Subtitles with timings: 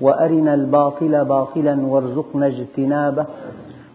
[0.00, 3.26] وأرنا الباطل باطلا وارزقنا اجتنابه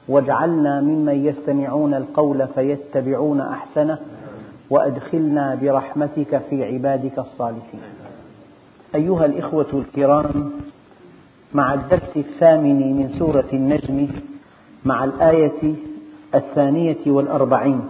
[0.08, 3.98] واجعلنا ممن يستمعون القول فيتبعون أحسنه
[4.70, 7.80] وأدخلنا برحمتك في عبادك الصالحين.
[8.96, 10.52] أيها الإخوة الكرام
[11.54, 14.08] مع الدرس الثامن من سورة النجم
[14.86, 15.76] مع الآية
[16.36, 17.82] الثانية والأربعين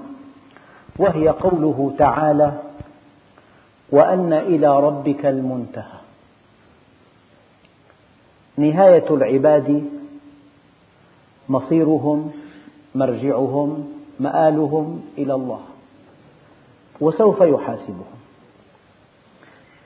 [0.99, 2.51] وهي قوله تعالى
[3.91, 6.00] وأن إلى ربك المنتهى
[8.57, 9.85] نهاية العباد
[11.49, 12.31] مصيرهم
[12.95, 15.61] مرجعهم مآلهم إلى الله.
[17.01, 18.05] وسوف يحاسبهم.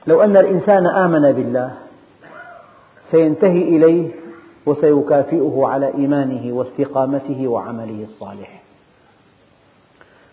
[0.06, 1.76] لو أن الإنسان آمن بالله
[3.10, 4.10] سينتهي إليه
[4.66, 8.62] وسيكافئه على إيمانه واستقامته وعمله الصالح.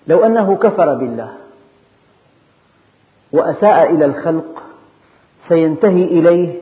[0.07, 1.33] لو أنه كفر بالله
[3.31, 4.63] وأساء إلى الخلق
[5.47, 6.61] سينتهي إليه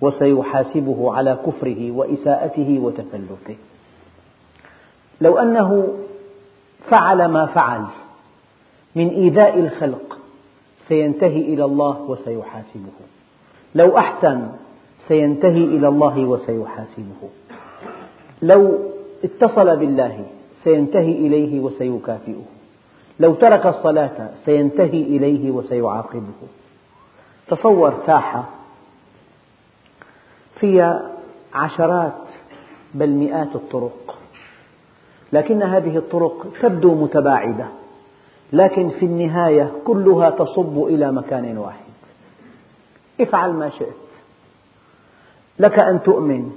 [0.00, 3.56] وسيحاسبه على كفره وإساءته وتفلته
[5.20, 5.88] لو أنه
[6.88, 7.84] فعل ما فعل
[8.96, 10.18] من إيذاء الخلق
[10.88, 12.96] سينتهي إلى الله وسيحاسبه.
[13.74, 14.48] لو أحسن
[15.08, 17.22] سينتهي إلى الله وسيحاسبه.
[18.42, 18.78] لو
[19.24, 20.24] اتصل بالله
[20.64, 22.42] سينتهي إليه وسيكافئه.
[23.20, 26.40] لو ترك الصلاة سينتهي إليه وسيعاقبه.
[27.48, 28.44] تصور ساحة
[30.60, 31.10] فيها
[31.54, 32.12] عشرات
[32.94, 34.18] بل مئات الطرق
[35.32, 37.66] لكن هذه الطرق تبدو متباعدة
[38.52, 41.86] لكن في النهاية كلها تصب إلى مكان واحد
[43.20, 44.06] افعل ما شئت
[45.58, 46.52] لك أن تؤمن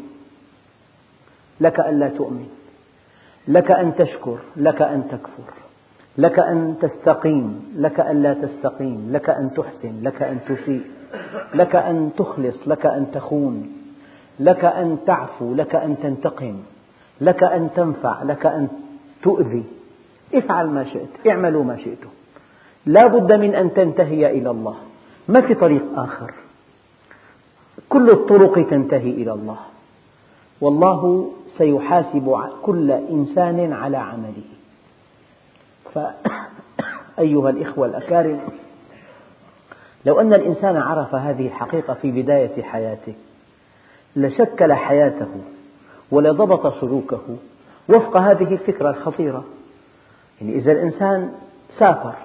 [1.62, 2.48] لك أن لا تؤمن
[3.48, 5.54] لك أن تشكر لك أن تكفر
[6.18, 10.84] لك أن تستقيم لك أن لا تستقيم لك أن تحسن لك أن تسيء
[11.54, 13.79] لك أن تخلص لك أن تخون
[14.40, 16.56] لك أن تعفو لك أن تنتقم
[17.22, 18.68] لك أن تنفع لك أن
[19.24, 19.64] تؤذي.
[20.34, 22.10] افعل ما شئت اعملوا ما شئتم.
[22.86, 24.76] لا بد من أن تنتهي إلى الله.
[25.28, 26.34] ما في طريق آخر؟
[27.90, 29.58] كل الطرق تنتهي إلى الله.
[30.62, 34.50] والله سيحاسب كل إنسان على عمله.
[35.94, 38.40] فأيها الإخوة الأكارم
[40.06, 43.14] لو أن الإنسان عرف هذه الحقيقة في بداية حياته
[44.16, 45.28] لشكل حياته
[46.12, 47.22] ولضبط سلوكه
[47.90, 49.44] وفق هذه الفكرة الخطيرة.
[50.42, 51.32] يعني إذا الإنسان
[51.78, 52.16] سافر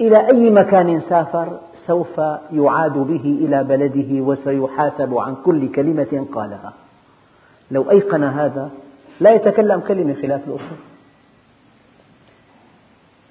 [0.00, 2.18] إلى أي مكان سافر سوف
[2.52, 6.72] يعاد به إلى بلده وسيحاسب عن كل كلمة قالها.
[7.70, 8.70] لو أيقن هذا
[9.20, 10.78] لا يتكلم كلمة خلاف الأصول.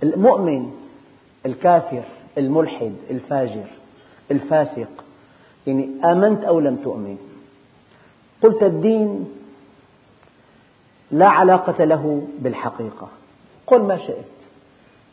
[0.03, 0.71] المؤمن
[1.45, 2.03] الكافر
[2.37, 3.65] الملحد الفاجر
[4.31, 5.06] الفاسق
[5.67, 7.17] يعني آمنت أو لم تؤمن.
[8.43, 9.25] قلت الدين
[11.11, 13.07] لا علاقة له بالحقيقة.
[13.67, 14.25] قل ما شئت.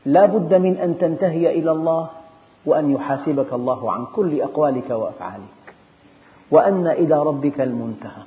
[0.07, 2.11] لا بد من أن تنتهي إلى الله
[2.67, 5.75] وأن يحاسبك الله عن كل أقوالك وأفعالك.
[6.51, 8.23] وأن إلى ربك المنتهى.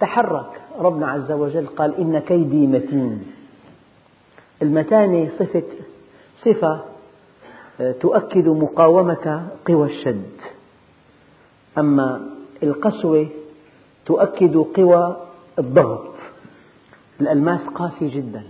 [0.00, 0.60] تحرك.
[0.78, 3.32] ربنا عز وجل قال إن كيدي متين.
[4.62, 5.62] المتانة صفة,
[6.44, 6.80] صفة
[8.00, 10.32] تؤكد مقاومة قوى الشد.
[11.78, 12.30] أما
[12.62, 13.26] القسوة
[14.06, 15.16] تؤكد قوى
[15.58, 16.14] الضغط.
[17.20, 18.42] الألماس قاسي جدا.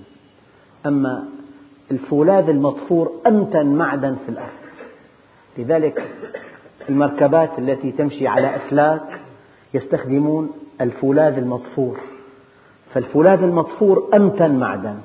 [0.87, 1.29] أما
[1.91, 4.49] الفولاذ المطفور أمتن معدن في الأرض.
[5.59, 6.11] لذلك
[6.89, 9.21] المركبات التي تمشي على أسلاك
[9.75, 12.01] يستخدمون الفولاذ المطفور.
[12.95, 14.99] فالفولاذ المطفور أمتن معدن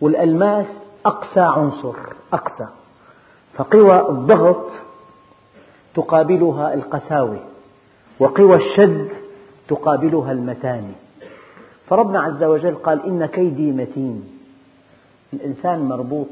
[0.00, 0.66] والألماس
[1.06, 1.94] أقسى عنصر
[2.32, 2.66] أقسى.
[3.54, 4.70] فقوى الضغط
[5.96, 7.38] تقابلها القساوة
[8.20, 9.08] وقوى الشد
[9.68, 10.94] تقابلها المتانة.
[11.86, 14.24] فربنا عز وجل قال إن كيدي متين.
[15.32, 16.26] الإنسان مربوط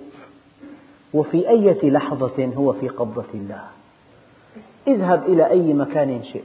[1.14, 3.62] وفي أي لحظة هو في قبضة الله.
[4.86, 6.42] اذهب إلى أي مكان شئت.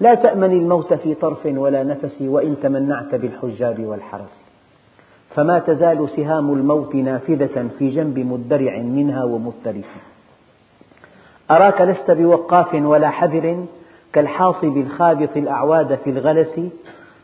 [0.00, 4.46] لا تأمن الموت في طرف ولا نفس وإن تمنعت بالحجاب والحرس.
[5.34, 10.15] فما تزال سهام الموت نافذة في جنب مدرع منها ومترف
[11.50, 13.66] أراك لست بوقاف ولا حذر
[14.12, 16.60] كالحاصب الخابط الأعواد في الغلس.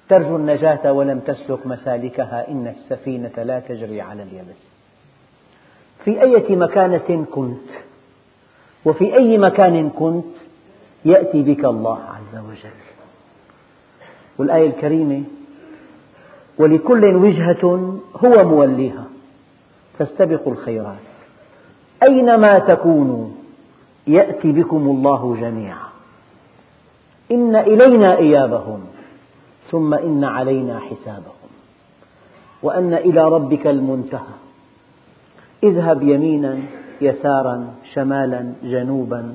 [0.09, 4.61] ترجو النجاة ولم تسلك مسالكها إن السفينة لا تجري على اليبس.
[6.05, 7.69] في أية مكانة كنت؟
[8.85, 10.35] وفي أي مكان كنت؟
[11.05, 12.77] يأتي بك الله عز وجل.
[14.39, 15.23] والآية الكريمة
[16.59, 17.65] ولكل وجهة
[18.17, 19.05] هو موليها.
[19.99, 20.97] فاستبقوا الخيرات.
[22.09, 23.29] أينما تكونوا؟
[24.07, 25.89] يأتي بكم الله جميعا.
[27.31, 28.81] إن إلينا إيابهم
[29.71, 31.33] ثم إن علينا حسابهم.
[32.63, 34.35] وأن إلى ربك المنتهى.
[35.65, 36.59] اذهب يمينا
[37.01, 39.35] يسارا شمالا جنوبا.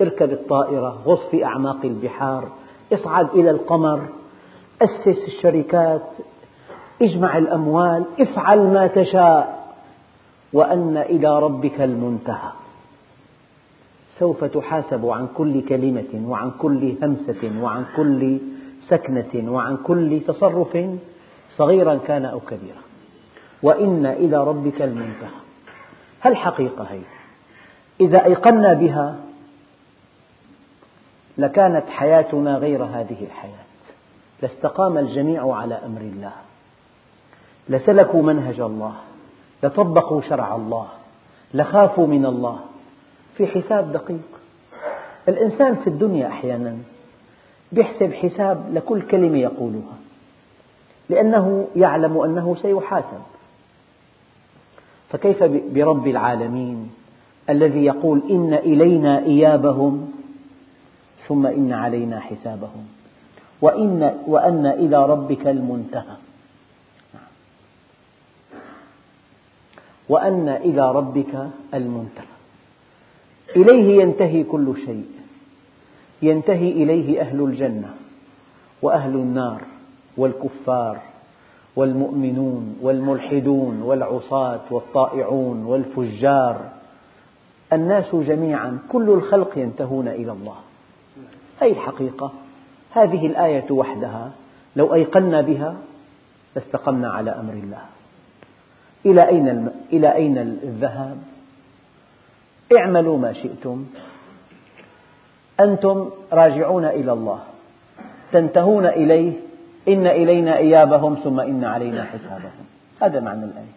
[0.00, 2.48] اركب الطائرة غص في أعماق البحار.
[2.92, 4.08] اصعد إلى القمر.
[4.82, 6.06] أسس الشركات.
[7.02, 8.04] اجمع الأموال.
[8.20, 9.74] افعل ما تشاء.
[10.52, 12.50] وأن إلى ربك المنتهى.
[14.18, 18.38] سوف تحاسب عن كل كلمة وعن كل همسة وعن كل
[18.88, 20.78] سكنة وعن كل تصرف
[21.56, 22.82] صغيرا كان أو كبيرا.
[23.62, 25.38] وإن إلى ربك المنتهى.
[26.20, 27.00] هل حقيقة هي؟
[28.00, 29.16] إذا أيقنا بها
[31.38, 33.68] لكانت حياتنا غير هذه الحياة.
[34.42, 36.32] لاستقام الجميع على أمر الله.
[37.68, 38.94] لسلكوا منهج الله.
[39.62, 40.88] لطبقوا شرع الله.
[41.54, 42.58] لخافوا من الله.
[43.38, 44.38] في حساب دقيق.
[45.28, 46.76] الإنسان في الدنيا أحيانا
[47.72, 49.98] يحسب حساب لكل كلمة يقولها
[51.08, 53.22] لأنه يعلم أنه سيحاسب.
[55.10, 56.90] فكيف برب العالمين
[57.50, 60.12] الذي يقول إن إلينا إيابهم
[61.28, 62.86] ثم إن علينا حسابهم؟
[63.60, 66.16] وإن وأن إلى ربك المنتهى.
[70.08, 72.37] وأن إلى ربك المنتهى.
[73.56, 75.06] إليه ينتهي كل شيء.
[76.22, 77.94] ينتهي إليه أهل الجنة
[78.82, 79.62] وأهل النار
[80.16, 80.98] والكفار
[81.76, 86.70] والمؤمنون والملحدون والعصاة والطائعون والفجار.
[87.72, 90.56] الناس جميعا كل الخلق ينتهون إلى الله.
[91.60, 92.32] هذه الحقيقة؟
[92.92, 94.30] هذه الآية وحدها
[94.76, 95.76] لو أيقنا بها
[96.56, 97.82] لاستقمنا على أمر الله.
[99.06, 101.18] إلى أين إلى أين الذهاب؟
[102.76, 103.86] اعملوا ما شئتم.
[105.60, 107.40] أنتم راجعون إلى الله.
[108.32, 109.32] تنتهون إليه.
[109.88, 112.66] إن إلينا إيابهم ثم إن علينا حسابهم.
[113.02, 113.74] هذا معنى الآية.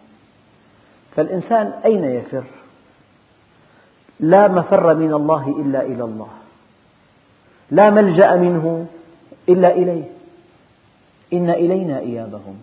[1.16, 2.44] فالإنسان أين يفر؟
[4.20, 6.28] لا مفر من الله إلا إلى الله.
[7.70, 8.86] لا ملجأ منه
[9.48, 10.04] إلا إليه.
[11.32, 12.62] إن إلينا إيابهم.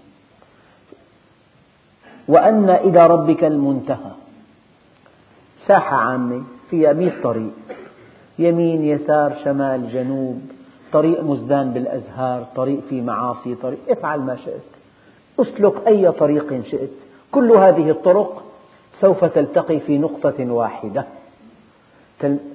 [2.27, 4.11] وأن إلى ربك المنتهى.
[5.65, 7.51] ساحة عامة فيها مئة طريق.
[8.39, 10.41] يمين يسار شمال جنوب.
[10.93, 14.61] طريق مزدان بالأزهار طريق فيه معاصي طريق افعل ما شئت.
[15.39, 16.89] أسلك أي طريق شئت.
[17.31, 18.43] كل هذه الطرق
[19.01, 21.05] سوف تلتقي في نقطة واحدة.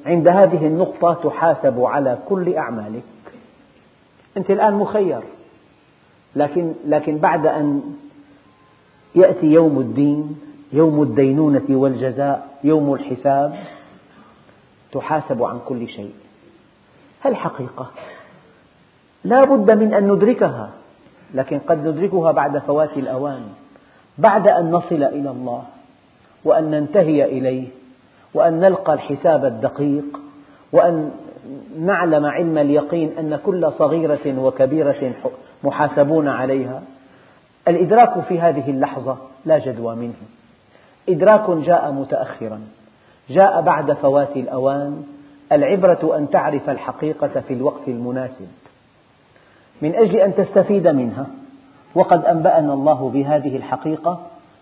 [0.07, 3.03] عند هذه النقطة تحاسب على كل أعمالك.
[4.37, 5.21] أنت الآن مخير.
[6.37, 7.83] لكن, لكن بعد أن
[9.15, 10.39] يأتي يوم الدين
[10.75, 13.55] يوم الدينونة والجزاء يوم الحساب
[14.93, 16.13] تحاسب عن كل شيء.
[17.21, 17.91] هل حقيقة؟
[19.25, 20.71] لا بد من أن ندركها
[21.35, 23.43] لكن قد ندركها بعد فوات الأوان
[24.19, 25.63] بعد أن نصل إلى الله
[26.45, 27.69] وأن ننتهي إليه
[28.35, 30.21] وأن نلقى الحساب الدقيق
[30.73, 31.11] وأن
[31.79, 35.13] نعلم علم اليقين أن كل صغيرة وكبيرة
[35.65, 36.83] محاسبون عليها.
[37.69, 40.15] الإدراك في هذه اللحظة لا جدوى منه.
[41.09, 42.61] إدراك جاء متأخرا.
[43.31, 45.05] جاء بعد فوات الأوان
[45.53, 48.49] العبرة أن تعرف الحقيقة في الوقت المناسب.
[49.83, 51.27] من أجل أن تستفيد منها
[51.95, 54.21] وقد أنبأنا الله بهذه الحقيقة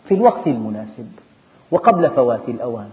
[0.08, 1.12] في الوقت المناسب
[1.70, 2.90] وقبل فوات الأوان.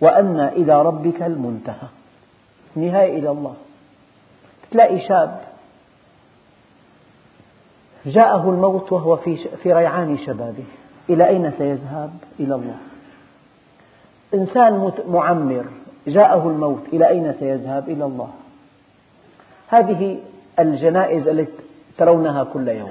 [0.00, 1.88] وأن إلى ربك المنتهى.
[2.76, 3.54] النهاية إلى الله.
[4.70, 5.40] تلاقي شاب
[8.06, 9.16] جاءه الموت وهو
[9.62, 10.64] في ريعان شبابه.
[11.10, 12.76] إلى أين سيذهب؟ إلى الله
[14.34, 15.64] إنسان معمر
[16.06, 18.30] جاءه الموت إلى أين سيذهب؟ إلى الله
[19.68, 20.18] هذه
[20.58, 21.52] الجنائز التي
[21.98, 22.90] ترونها كل يوم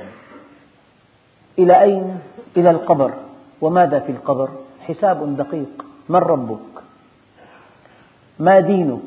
[1.60, 2.20] إلى أين؟
[2.58, 3.14] إلى القبر
[3.62, 4.50] وماذا في القبر؟
[4.88, 6.84] حساب دقيق من ربك؟
[8.40, 9.02] ما دينك؟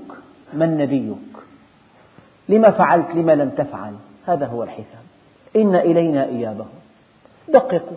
[0.53, 1.35] من نبيك؟
[2.49, 3.95] لما فعلت؟ لما لم تفعل؟
[4.27, 5.05] هذا هو الحساب
[5.57, 6.69] إن إلينا إيابهم
[7.49, 7.97] دققوا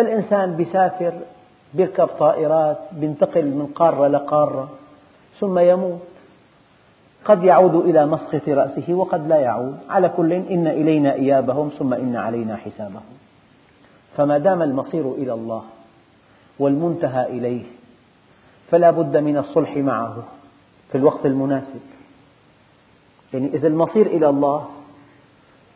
[0.00, 1.12] الإنسان بيسافر
[1.74, 4.68] بيركب طائرات بينتقل من قارة لقارة
[5.40, 6.00] ثم يموت.
[7.24, 9.78] قد يعود إلى مسقط رأسه وقد لا يعود.
[9.90, 13.16] على كل إن إلينا إيابهم ثم إن علينا حسابهم.
[14.16, 15.62] فما دام المصير إلى الله
[16.58, 17.62] والمنتهى إليه
[18.70, 20.16] فلا بد من الصلح معه
[20.92, 21.80] في الوقت المناسب.
[23.34, 24.66] يعني إذا المصير إلى الله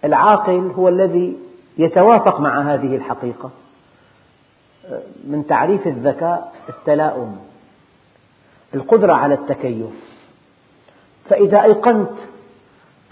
[0.05, 1.37] العاقل هو الذي
[1.79, 3.51] يتوافق مع هذه الحقيقة.
[5.25, 7.37] من تعريف الذكاء التلاؤم
[8.75, 9.91] القدرة على التكيف.
[11.29, 12.11] فإذا أيقنت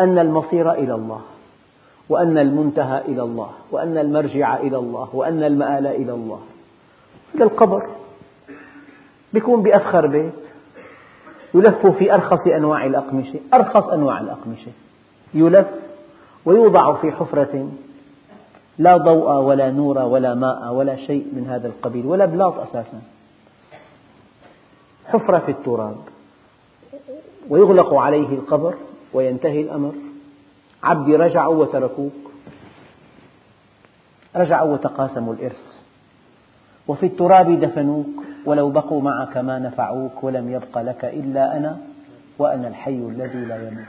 [0.00, 1.20] أن المصير إلى الله
[2.08, 6.40] وأن المنتهى إلى الله وأن المرجع إلى الله وأن المآل إلى الله
[7.34, 7.87] إلى القبر
[9.32, 10.32] بيكون بأفخر بيت
[11.54, 14.72] يلف في أرخص أنواع الأقمشة أرخص أنواع الأقمشة
[15.34, 15.66] يلف
[16.44, 17.68] ويوضع في حفرة
[18.78, 23.00] لا ضوء ولا نور ولا ماء ولا شيء من هذا القبيل ولا بلاط أساسا.
[25.06, 25.97] حفرة في التراب.
[27.49, 28.75] ويغلق عليه القبر
[29.12, 29.92] وينتهي الأمر.
[30.82, 32.12] عبدي رجعوا وتركوك.
[34.37, 35.76] رجعوا وتقاسموا الإرث.
[36.88, 38.06] وفي التراب دفنوك.
[38.44, 41.78] ولو بقوا معك ما نفعوك ولم يبق لك إلا أنا
[42.38, 43.85] وأنا الحي الذي لا يموت.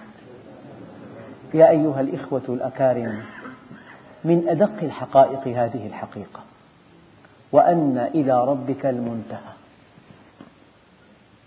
[1.53, 3.19] يا أيها الإخوة الأكارم
[4.23, 6.39] من أدق الحقائق هذه الحقيقة
[7.51, 9.53] وأن إلى ربك المنتهى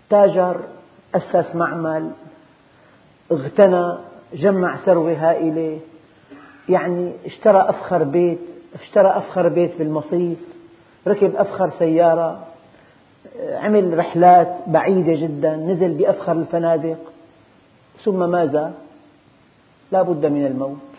[0.09, 0.61] تاجر
[1.15, 2.11] أسس معمل
[3.31, 3.97] اغتنى
[4.33, 5.79] جمع ثروة هائلة
[6.69, 8.39] يعني اشترى أفخر بيت
[8.81, 10.37] اشترى أفخر بيت في المصيف
[11.07, 12.43] ركب أفخر سيارة
[13.39, 16.97] عمل رحلات بعيدة جدا نزل بأفخر الفنادق
[18.03, 18.73] ثم ماذا؟
[19.91, 20.92] لا بد من الموت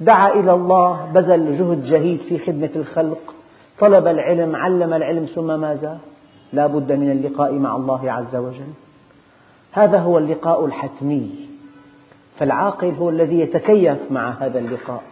[0.00, 3.34] دعا إلى الله بذل جهد جهيد في خدمة الخلق.
[3.78, 5.98] طلب العلم علم العلم ثم ماذا؟
[6.52, 8.72] لا بد من اللقاء مع الله عز وجل.
[9.72, 11.48] هذا هو اللقاء الحتمي.
[12.38, 15.02] فالعاقل هو الذي يتكيف مع هذا اللقاء.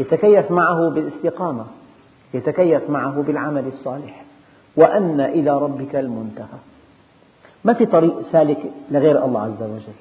[0.00, 1.64] يتكيف معه بالاستقامة
[2.34, 4.24] يتكيف معه بالعمل الصالح.
[4.76, 6.58] وأن إلى ربك المنتهى.
[7.64, 9.98] ما في طريق سالك لغير الله عز وجل؟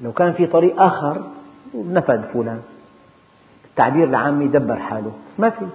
[0.00, 1.22] لو كان في طريق آخر
[1.74, 2.60] نفد فلان.
[3.64, 5.12] التعبير العامي دبر حاله.
[5.38, 5.66] ما في.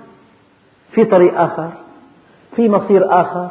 [0.91, 1.69] في طريق آخر
[2.55, 3.49] في مصير آخر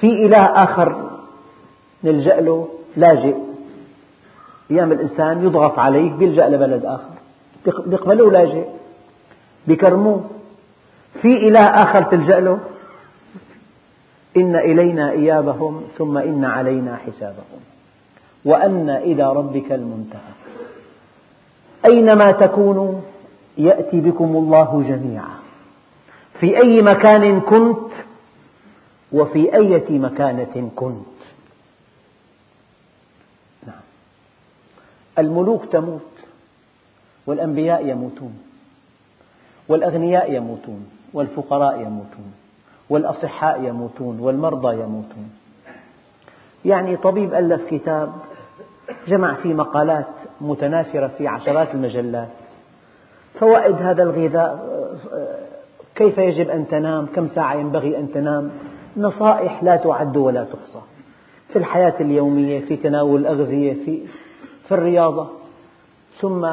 [0.00, 1.10] في إله آخر
[2.04, 2.68] نلجأ له.
[2.96, 3.36] لاجئ
[4.70, 7.14] أيام الإنسان يضغط عليه بيلجأ لبلد آخر.
[7.86, 8.64] بيقبلوه لاجئ
[9.66, 10.30] بيكرموه.
[11.22, 12.58] في إله آخر تلجأ له.
[14.36, 17.60] إن إلينا إيابهم ثم إن علينا حسابهم.
[18.44, 20.49] وأن إلى ربك المنتهى.
[21.84, 23.00] أينما تكونوا
[23.58, 25.40] يأتي بكم الله جميعا.
[26.40, 27.90] في أي مكان كنت
[29.12, 31.20] وفي أية مكانة كنت.
[33.66, 33.80] نعم.
[35.18, 36.00] الملوك تموت
[37.26, 38.38] والأنبياء يموتون
[39.68, 42.32] والأغنياء يموتون والفقراء يموتون
[42.90, 45.30] والأصحاء يموتون والمرضى يموتون.
[46.64, 48.12] يعني طبيب ألف كتاب
[49.08, 50.06] جمع فيه مقالات
[50.40, 52.28] متناثرة في عشرات المجلات.
[53.40, 54.70] فوائد هذا الغذاء
[55.94, 58.50] كيف يجب أن تنام؟ كم ساعة ينبغي أن تنام؟
[58.96, 60.80] نصائح لا تعد ولا تحصى.
[61.48, 64.00] في الحياة اليومية في تناول الأغذية في,
[64.68, 65.28] في الرياضة.
[66.20, 66.48] ثم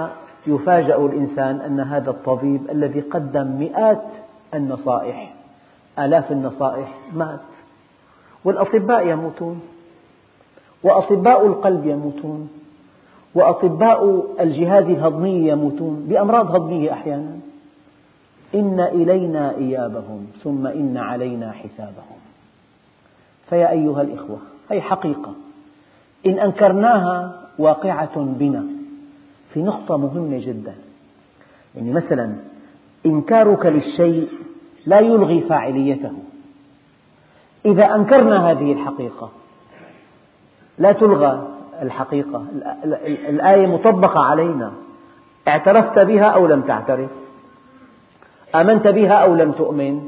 [0.48, 4.03] يفاجأ الإنسان أن هذا الطبيب الذي قدم مئات
[4.53, 5.34] النصائح
[6.00, 7.39] آلاف النصائح مات.
[8.46, 9.62] والأطباء يموتون.
[10.84, 12.50] وأطباء القلب يموتون.
[13.36, 17.39] وأطباء الجهاز الهضمي يموتون بأمراض هضمية أحيانا.
[18.55, 22.17] إن إلينا إيابهم ثم إن علينا حسابهم.
[23.50, 24.38] فيا أيها الإخوة
[24.72, 25.34] هذه حقيقة.
[26.25, 28.65] إن أنكرناها واقعة بنا.
[29.53, 30.75] في نقطة مهمة جدا.
[31.75, 32.36] يعني مثلا
[33.05, 34.29] إنكارك للشيء
[34.86, 36.13] لا يلغي فاعليته.
[37.65, 39.31] إذا أنكرنا هذه الحقيقة
[40.79, 42.46] لا تلغى الحقيقة.
[43.29, 44.72] الآية مطبقة علينا.
[45.48, 47.10] اعترفت بها أو لم تعترف؟
[48.55, 50.07] آمنت بها أو لم تؤمن؟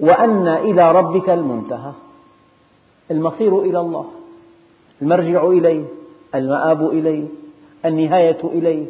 [0.00, 1.92] وأن إلى ربك المنتهى.
[3.10, 4.06] المصير إلى الله.
[5.02, 5.84] المرجع إليه.
[6.34, 7.26] المآب إليه.
[7.84, 8.86] النهاية إليه.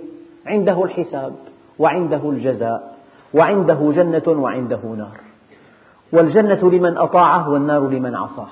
[0.47, 1.35] عنده الحساب.
[1.79, 2.99] وعنده الجزاء.
[3.35, 5.21] وعنده جنة وعنده نار.
[6.13, 8.49] والجنة لمن أطاعه والنار لمن عصاه.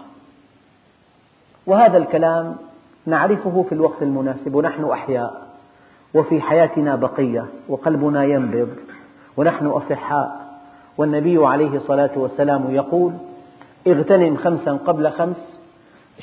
[1.67, 2.57] وهذا الكلام
[3.07, 5.47] نعرفه في الوقت المناسب ونحن أحياء
[6.15, 8.69] وفي حياتنا بقية وقلبنا ينبض
[9.37, 10.47] ونحن أصحاء.
[10.99, 13.13] والنبي عليه الصلاة والسلام يقول
[13.87, 15.61] اغتنم خمسا قبل خمس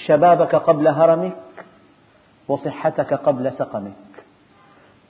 [0.06, 1.38] شبابك قبل هرمك
[2.48, 3.94] وصحتك قبل سقمك.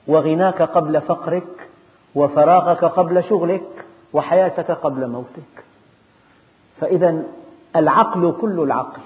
[0.06, 1.68] وغناك قبل فقرك
[2.14, 5.64] وفراغك قبل شغلك وحياتك قبل موتك.
[6.80, 7.22] فإذا
[7.76, 9.00] العقل كل العقل.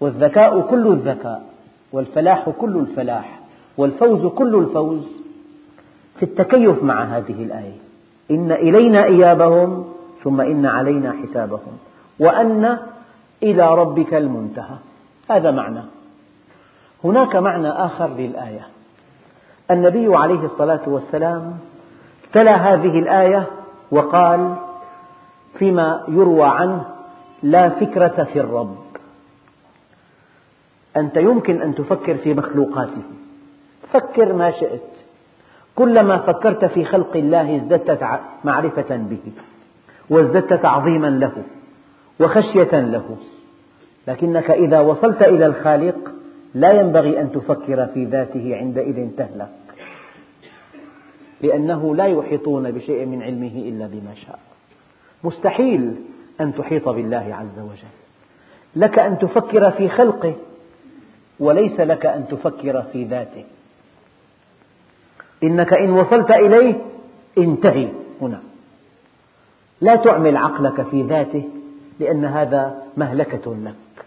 [0.00, 1.42] والذكاء كل الذكاء
[1.92, 3.38] والفلاح كل الفلاح
[3.76, 5.20] والفوز كل الفوز.
[6.16, 7.76] في التكيف مع هذه الآية
[8.30, 9.84] إن إلينا إيابهم
[10.24, 11.78] ثم إن علينا حسابهم
[12.18, 12.78] وأن
[13.42, 14.76] إلى ربك المنتهى.
[15.30, 15.82] هذا معنى.
[17.04, 18.66] هناك معنى آخر للآية.
[19.70, 21.58] النبي عليه الصلاة والسلام
[22.32, 23.46] تلا هذه الآية
[23.90, 24.54] وقال
[25.58, 26.84] فيما يروى عنه
[27.42, 28.89] لا فكرة في الرب.
[30.96, 33.02] أنت يمكن أن تفكر في مخلوقاته.
[33.92, 34.82] فكر ما شئت.
[35.74, 39.32] كلما فكرت في خلق الله ازددت معرفة به
[40.10, 41.32] وازددت تعظيما له
[42.20, 43.16] وخشية له.
[44.08, 46.12] لكنك إذا وصلت إلى الخالق
[46.54, 49.48] لا ينبغي أن تفكر في ذاته عندئذ تهلك.
[51.40, 54.38] لأنه لا يحيطون بشيء من علمه إلا بما شاء.
[55.24, 55.94] مستحيل
[56.40, 57.94] أن تحيط بالله عز وجل.
[58.76, 60.34] لك أن تفكر في خلقه
[61.40, 63.44] وليس لك أن تفكر في ذاته.
[65.42, 66.74] إنك إن وصلت إليه
[67.38, 67.88] انتهي
[68.20, 68.40] هنا.
[69.80, 71.48] لا تعمل عقلك في ذاته
[72.00, 74.04] لأن هذا مهلكة لك.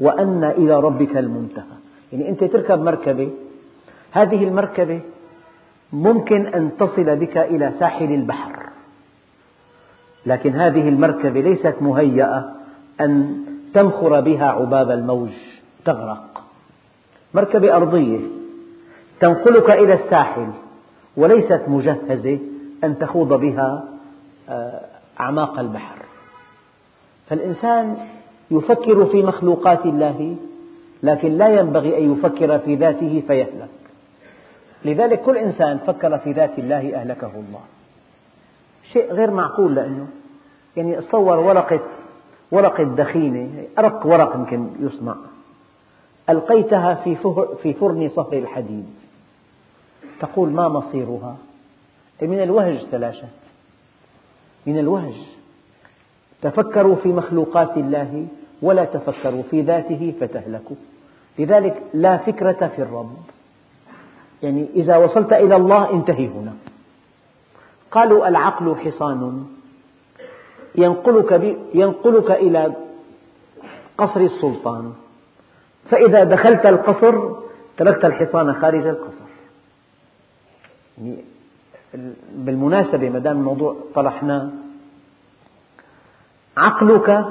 [0.00, 1.76] وأن إلى ربك المنتهى.
[2.12, 3.30] يعني أنت تركب مركبة
[4.10, 5.00] هذه المركبة
[5.92, 8.66] ممكن أن تصل بك إلى ساحل البحر.
[10.26, 12.54] لكن هذه المركبة ليست مهيئة
[13.00, 15.30] أن تمخر بها عباب الموج
[15.84, 16.33] تغرق.
[17.34, 18.20] مركبة أرضية.
[19.20, 20.48] تنقلك إلى الساحل.
[21.16, 22.38] وليست مجهزة
[22.84, 23.84] أن تخوض بها
[24.48, 24.80] آه،
[25.20, 25.96] أعماق البحر.
[27.28, 27.96] فالإنسان
[28.50, 30.36] يفكر في مخلوقات الله
[31.02, 33.68] لكن لا ينبغي أن يفكر في ذاته فيهلك.
[34.84, 37.60] لذلك كل إنسان فكر في ذات الله أهلكه الله.
[38.92, 40.06] شيء غير معقول لأنه
[40.76, 41.80] يعني تصور ورقة
[42.50, 45.14] ورقة دخينة أرق ورق يمكن يصنع.
[46.30, 46.94] ألقيتها
[47.62, 48.84] في فرن صهر الحديد.
[50.20, 51.36] تقول ما مصيرها؟
[52.22, 53.24] من الوهج تلاشت.
[54.66, 55.14] من الوهج.
[56.42, 58.26] تفكروا في مخلوقات الله
[58.62, 60.76] ولا تفكروا في ذاته فتهلكوا.
[61.38, 63.16] لذلك لا فكرة في الرب.
[64.42, 66.52] يعني إذا وصلت إلى الله انتهي هنا.
[67.90, 69.46] قالوا العقل حصان.
[70.74, 72.72] ينقلك, ينقلك إلى
[73.98, 74.92] قصر السلطان.
[75.90, 77.30] فإذا دخلت القصر
[77.76, 79.24] تركت الحصان خارج القصر.
[80.98, 81.16] يعني
[82.34, 84.50] بالمناسبة ما دام الموضوع طرحناه
[86.56, 87.24] عقلك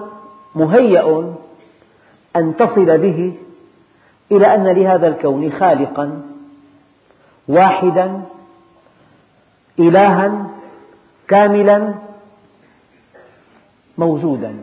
[0.56, 1.34] مهيأ
[2.36, 3.38] أن تصل به
[4.32, 6.22] إلى أن لهذا الكون خالقا
[7.48, 8.22] واحدا
[9.80, 10.50] إلها
[11.28, 11.94] كاملا
[13.98, 14.56] موجودا.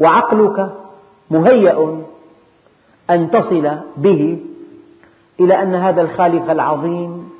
[0.00, 0.72] وعقلك
[1.30, 2.02] مهيأ
[3.10, 4.38] أن تصل به
[5.40, 7.30] إلى أن هذا الخالق العظيم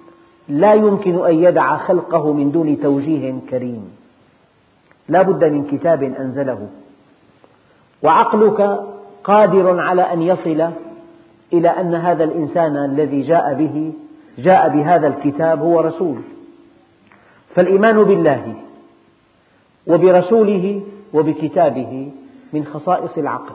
[0.48, 3.90] لا يمكن أن يدع خلقه من دون توجيه كريم.
[5.08, 6.68] لا بد من كتاب أنزله.
[8.02, 8.80] وعقلك
[9.24, 10.70] قادر على أن يصل
[11.52, 13.92] إلى أن هذا الإنسان الذي جاء به
[14.38, 16.18] جاء بهذا الكتاب هو رسول.
[17.54, 18.54] فالإيمان بالله
[19.86, 20.82] وبرسوله
[21.14, 22.12] وبكتابه
[22.52, 23.54] من خصائص العقل.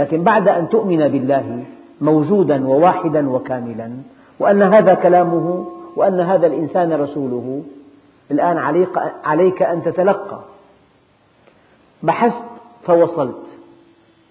[0.00, 1.64] لكن بعد أن تؤمن بالله
[2.00, 3.90] موجودا وواحدا وكاملا
[4.38, 7.62] وأن هذا كلامه وأن هذا الإنسان رسوله
[8.30, 8.58] الآن
[9.24, 10.40] عليك أن تتلقى.
[12.02, 12.44] بحثت
[12.82, 13.46] فوصلت.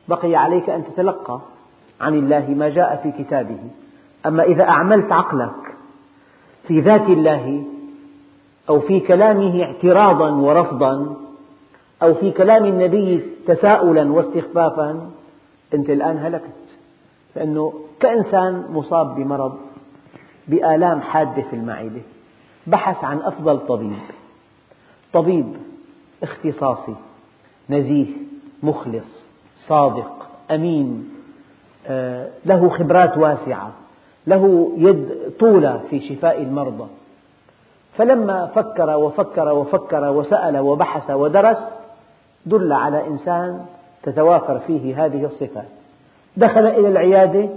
[0.07, 1.39] بقي عليك أن تتلقى
[2.01, 3.59] عن الله ما جاء في كتابه.
[4.25, 5.75] أما إذا أعملت عقلك
[6.67, 7.63] في ذات الله
[8.69, 11.15] أو في كلامه اعتراضا ورفضا
[12.03, 15.09] أو في كلام النبي تساؤلا واستخفافا
[15.73, 16.45] أنت الآن هلكت.
[17.35, 19.57] لأنه كإنسان مصاب بمرض
[20.47, 22.01] بآلام حادة في المعدة
[22.67, 23.99] بحث عن أفضل طبيب.
[25.13, 25.53] طبيب
[26.23, 26.95] اختصاصي
[27.69, 28.05] نزيه
[28.63, 29.25] مخلص
[29.67, 31.09] صادق أمين
[31.87, 33.71] آه، له خبرات واسعة
[34.27, 36.87] له يد طولة في شفاء المرضى.
[37.97, 41.57] فلما فكر وفكر وفكر وسأل وبحث ودرس
[42.45, 43.65] دل على إنسان
[44.03, 45.69] تتوافر فيه هذه الصفات.
[46.37, 47.49] دخل إلى العيادة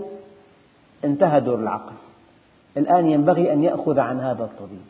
[1.05, 1.93] انتهى دور العقل.
[2.77, 4.87] الآن ينبغي أن يأخذ عن هذا الطبيب.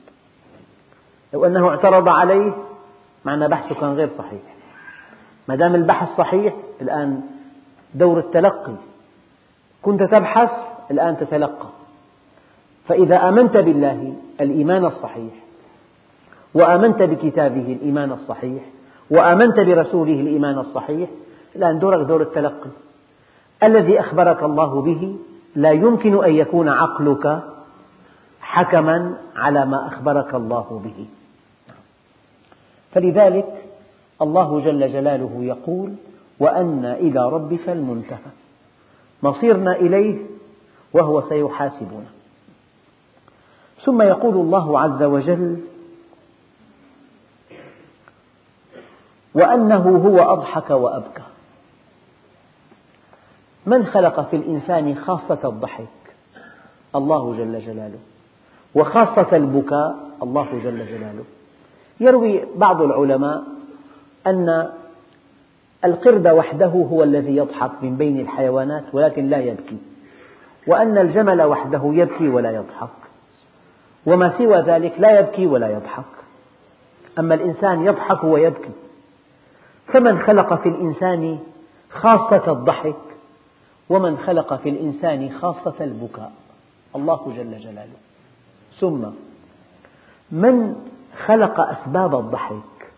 [1.32, 2.52] لو أنه اعترض عليه
[3.24, 4.42] معنى بحثه كان غير صحيح.
[5.48, 7.20] ما دام البحث صحيح الآن
[7.94, 8.74] دور التلقي.
[9.82, 10.50] كنت تبحث
[10.90, 11.68] الآن تتلقى.
[12.88, 15.32] فإذا آمنت بالله الإيمان الصحيح.
[16.54, 18.62] وآمنت بكتابه الإيمان الصحيح.
[19.10, 21.08] وآمنت برسوله الإيمان الصحيح.
[21.56, 22.70] الآن دورك دور التلقي.
[23.62, 25.16] الذي أخبرك الله به
[25.56, 27.42] لا يمكن أن يكون عقلك
[28.40, 31.06] حكما على ما أخبرك الله به.
[32.92, 33.64] فلذلك
[34.22, 35.94] الله جل جلاله يقول
[36.40, 38.32] وأن إلى ربك المنتهى
[39.22, 40.26] مصيرنا إليه
[40.92, 42.06] وهو سيحاسبنا.
[43.84, 45.60] ثم يقول الله عز وجل
[49.34, 51.22] وأنه هو أضحك وأبكى
[53.66, 55.86] من خلق في الإنسان خاصة الضحك؟
[56.96, 57.98] الله جل جلاله.
[58.74, 61.24] وخاصة البكاء الله جل جلاله.
[62.00, 63.42] يروي بعض العلماء
[64.26, 64.68] أن
[65.84, 69.76] القرد وحده هو الذي يضحك من بين الحيوانات ولكن لا يبكي
[70.66, 72.88] وأن الجمل وحده يبكي ولا يضحك
[74.06, 76.04] وما سوى ذلك لا يبكي ولا يضحك.
[77.18, 78.70] أما الإنسان يضحك ويبكي
[79.86, 81.38] فمن خلق في الإنسان
[81.90, 83.11] خاصة الضحك
[83.88, 86.32] ومن خلق في الإنسان خاصة البكاء.
[86.96, 87.96] الله جل جلاله.
[88.80, 89.04] ثم
[90.30, 90.74] من
[91.26, 92.92] خلق أسباب الضحك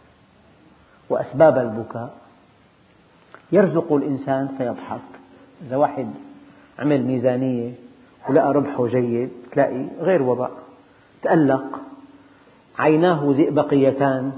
[1.10, 2.14] وأسباب البكاء؟
[3.52, 5.00] يرزق الإنسان فيضحك.
[5.66, 6.10] إذا واحد
[6.78, 7.72] عمل ميزانية
[8.28, 10.48] ولقى ربحه جيد تلاقي غير وضع.
[11.22, 11.80] تألق
[12.78, 14.32] عيناه زئبقيتان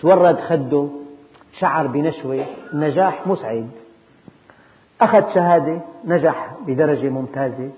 [0.00, 0.88] تورد خده
[1.58, 3.70] شعر بنشوة النجاح مسعد.
[5.00, 7.70] أخذ شهادة نجح بدرجة ممتازة.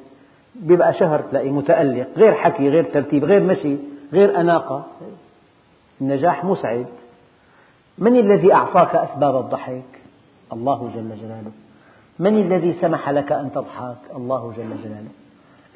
[0.54, 3.76] بيبقى شهر تلاقي متألق غير حكي غير ترتيب غير مشي
[4.12, 4.86] غير أناقة.
[6.00, 6.86] النجاح مسعد
[7.98, 9.82] من الذي أعطاك أسباب الضحك؟
[10.52, 11.50] الله جل جلاله.
[12.18, 15.08] من الذي سمح لك أن تضحك؟ الله جل جلاله.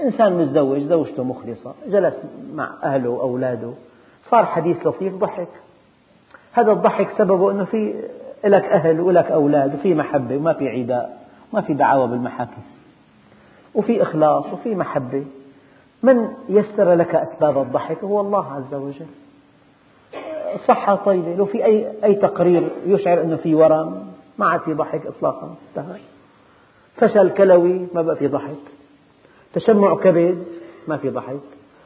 [0.01, 2.15] إنسان متزوج زوجته مخلصة جلس
[2.55, 3.73] مع أهله وأولاده.
[4.31, 5.49] صار حديث لطيف ضحك.
[6.53, 7.95] هذا الضحك سببه أنه في
[8.45, 11.22] لك أهل ولك أولاد وفي محبة وما في عداء.
[11.53, 12.63] ما في دعاوى بالمحاكم.
[13.75, 15.25] وفي إخلاص وفي محبة.
[16.03, 19.07] من يسر لك أسباب الضحك؟ هو الله عز وجل.
[20.55, 21.35] الصحة طيبة.
[21.37, 25.55] لو في أي, أي تقرير يشعر أنه في ورم ما عاد في ضحك إطلاقا.
[25.71, 26.01] انتهى.
[26.97, 28.57] فشل كلوي ما بقى في ضحك.
[29.55, 30.45] تشمع كبد
[30.89, 31.41] ما في ضحك.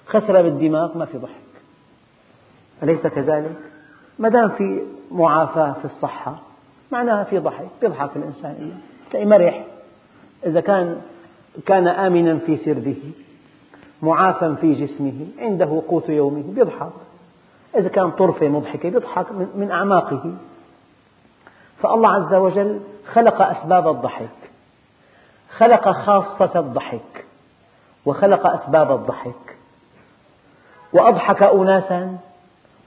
[0.07, 1.33] خسرة بالدماغ ما في ضحك.
[2.83, 3.57] أليس كذلك؟
[4.19, 6.37] ما دام في معافاة في الصحة
[6.93, 8.81] معناها في ضحك يضحك الإنسان.
[9.15, 9.65] مرح
[10.47, 11.01] إذا كان
[11.67, 13.13] كان آمنا في سربه
[14.03, 16.93] معافى في جسمه عنده قوت يومه يضحك
[17.77, 20.35] إذا كان طرفة مضحكة يضحك من أعماقه.
[21.83, 22.81] فالله عز وجل
[23.13, 24.29] خلق أسباب الضحك.
[25.57, 27.25] خلق خاصة الضحك.
[28.07, 29.57] وخلق أسباب الضحك.
[30.93, 32.19] وأضحك أناسا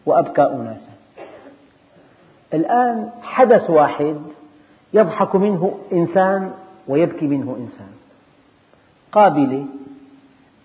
[0.05, 0.93] وأبكى أناسا.
[2.53, 4.21] الآن حدث واحد
[4.93, 6.51] يضحك منه إنسان
[6.87, 7.91] ويبكي منه إنسان.
[9.11, 9.65] قابلة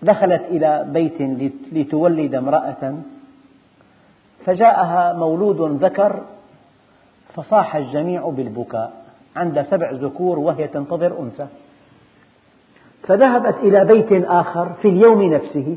[0.02, 1.20] دخلت إلى بيت
[1.72, 2.94] لتولد امرأة
[4.46, 6.22] فجاءها مولود ذكر
[7.34, 9.04] فصاح الجميع بالبكاء
[9.36, 11.46] عندها سبع ذكور وهي تنتظر أنثى.
[13.02, 15.76] فذهبت إلى بيت آخر في اليوم نفسه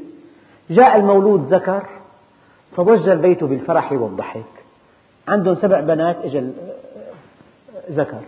[0.70, 1.86] جاء المولود ذكر
[2.76, 4.44] فضج البيت بالفرح والضحك.
[5.28, 6.52] عندهم سبع بنات اجى
[7.92, 8.22] ذكر.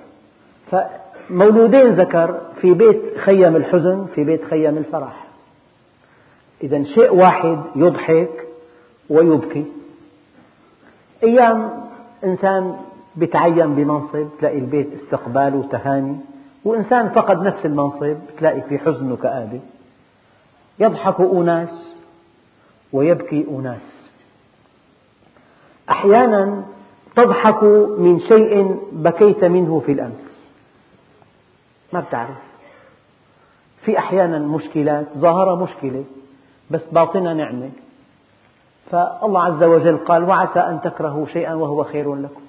[0.71, 5.25] فمولودين ذكر في بيت خيم الحزن في بيت خيم الفرح.
[6.63, 8.47] إذا شيء واحد يضحك
[9.09, 9.65] ويبكي.
[11.23, 11.69] أيام
[12.23, 12.75] إنسان
[13.15, 16.15] بتعين بمنصب تلاقي البيت استقبال وتهاني
[16.65, 19.59] وإنسان فقد نفس المنصب تلاقي في حزن وكآبة
[20.79, 21.95] يضحك أناس
[22.93, 24.09] ويبكي أناس
[25.89, 26.63] أحيانا
[27.15, 27.63] تضحك
[27.97, 30.28] من شيء بكيت منه في الأمس.
[31.93, 32.37] ما بتعرف.
[33.81, 36.03] في أحيانا مشكلات ظاهرة مشكلة
[36.71, 37.69] بس باطنها نعمة.
[38.91, 42.41] فالله عز وجل قال وعسى أن تكرهوا شيئا وهو خير لكم.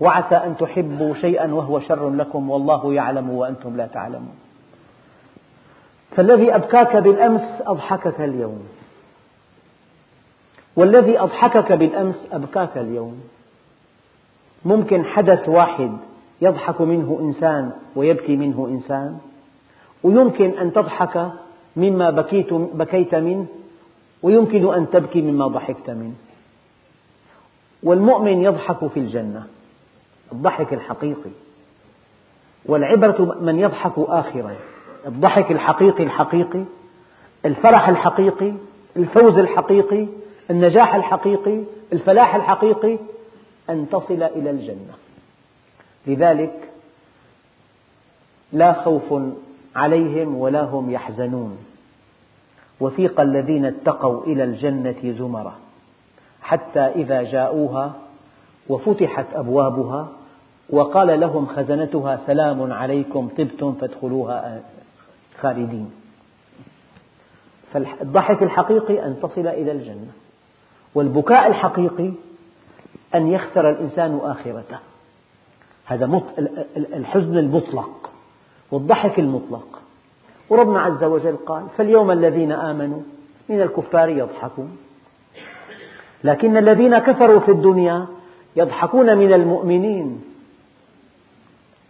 [0.00, 2.50] وعسى أن تحبوا شيئا وهو شر لكم.
[2.50, 4.36] والله يعلم وأنتم لا تعلمون.
[6.16, 8.68] فالذي أبكاك بالأمس أضحكك اليوم.
[10.76, 13.20] والذي أضحكك بالأمس أبكاك اليوم.
[14.64, 15.96] ممكن حدث واحد
[16.44, 19.18] يضحك منه إنسان ويبكي منه إنسان.
[20.02, 21.30] ويمكن أن تضحك
[21.76, 23.46] مما بكيت, بكيت منه
[24.22, 26.14] ويمكن أن تبكي مما ضحكت منه
[27.82, 29.46] والمؤمن يضحك في الجنة
[30.32, 31.30] الضحك الحقيقي.
[32.66, 34.56] والعبرة من يضحك آخرا
[35.06, 36.64] الضحك الحقيقي الحقيقي
[37.44, 38.52] الفرح الحقيقي
[38.96, 40.06] الفوز الحقيقي
[40.50, 41.60] النجاح الحقيقي
[41.92, 42.98] الفلاح الحقيقي
[43.70, 44.94] أن تصل إلى الجنة.
[46.06, 46.68] لذلك
[48.52, 49.22] لا خوف
[49.76, 51.58] عليهم ولا هم يحزنون.
[52.80, 55.54] وثيق الذين اتقوا إلى الجنة زمرا
[56.42, 57.92] حتى إذا جاءوها
[58.68, 60.08] وفتحت أبوابها
[60.70, 64.60] وقال لهم خزنتها سلام عليكم طبتم فادخلوها
[65.40, 65.90] خالدين.
[67.72, 70.12] فالضحك الحقيقي أن تصل إلى الجنة
[70.94, 72.10] والبكاء الحقيقي
[73.14, 74.78] أن يخسر الإنسان آخرته.
[75.84, 76.22] هذا
[76.76, 78.10] الحزن المطلق
[78.70, 79.80] والضحك المطلق.
[80.48, 83.00] وربنا عز وجل قال فاليوم الذين آمنوا
[83.48, 84.76] من الكفار يضحكون.
[86.24, 88.06] لكن الذين كفروا في الدنيا
[88.56, 90.24] يضحكون من المؤمنين.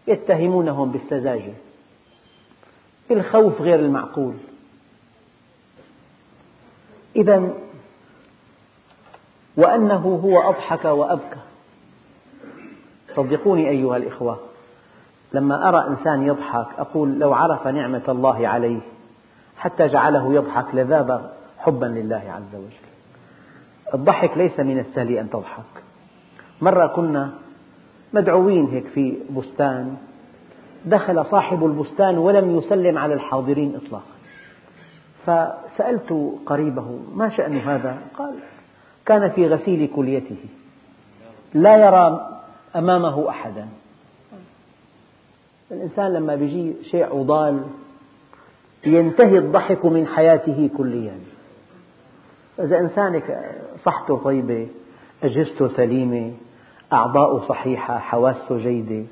[0.06, 1.52] يتهمونهم بالسذاجة.
[3.08, 4.34] بالخوف غير المعقول.
[7.16, 7.52] إذا
[9.56, 11.53] وأنه هو أضحك وأبكى.
[13.14, 14.38] صدقوني أيها الإخوة.
[15.32, 18.80] لما أرى إنسان يضحك أقول لو عرف نعمة الله عليه
[19.56, 22.88] حتى جعله يضحك لذاب حبا لله عز وجل.
[23.94, 25.82] الضحك ليس من السهل أن تضحك.
[26.60, 27.30] مرة كنا
[28.12, 29.96] مدعوين هيك في بستان
[30.84, 34.14] دخل صاحب البستان ولم يسلم على الحاضرين إطلاقا.
[35.26, 38.34] فسألت قريبه ما شأن هذا؟ قال
[39.06, 40.44] كان في غسيل كليته.
[41.54, 42.33] لا يرى
[42.76, 43.68] أمامه أحدا.
[45.70, 47.62] الإنسان لما يجي شيء عضال
[48.86, 51.18] ينتهي الضحك من حياته كليا.
[52.58, 53.22] إذا إنسان
[53.82, 54.68] صحته طيبة
[55.22, 56.32] أجهزته سليمة
[56.92, 59.06] أعضاؤه صحيحة حواسه جيدة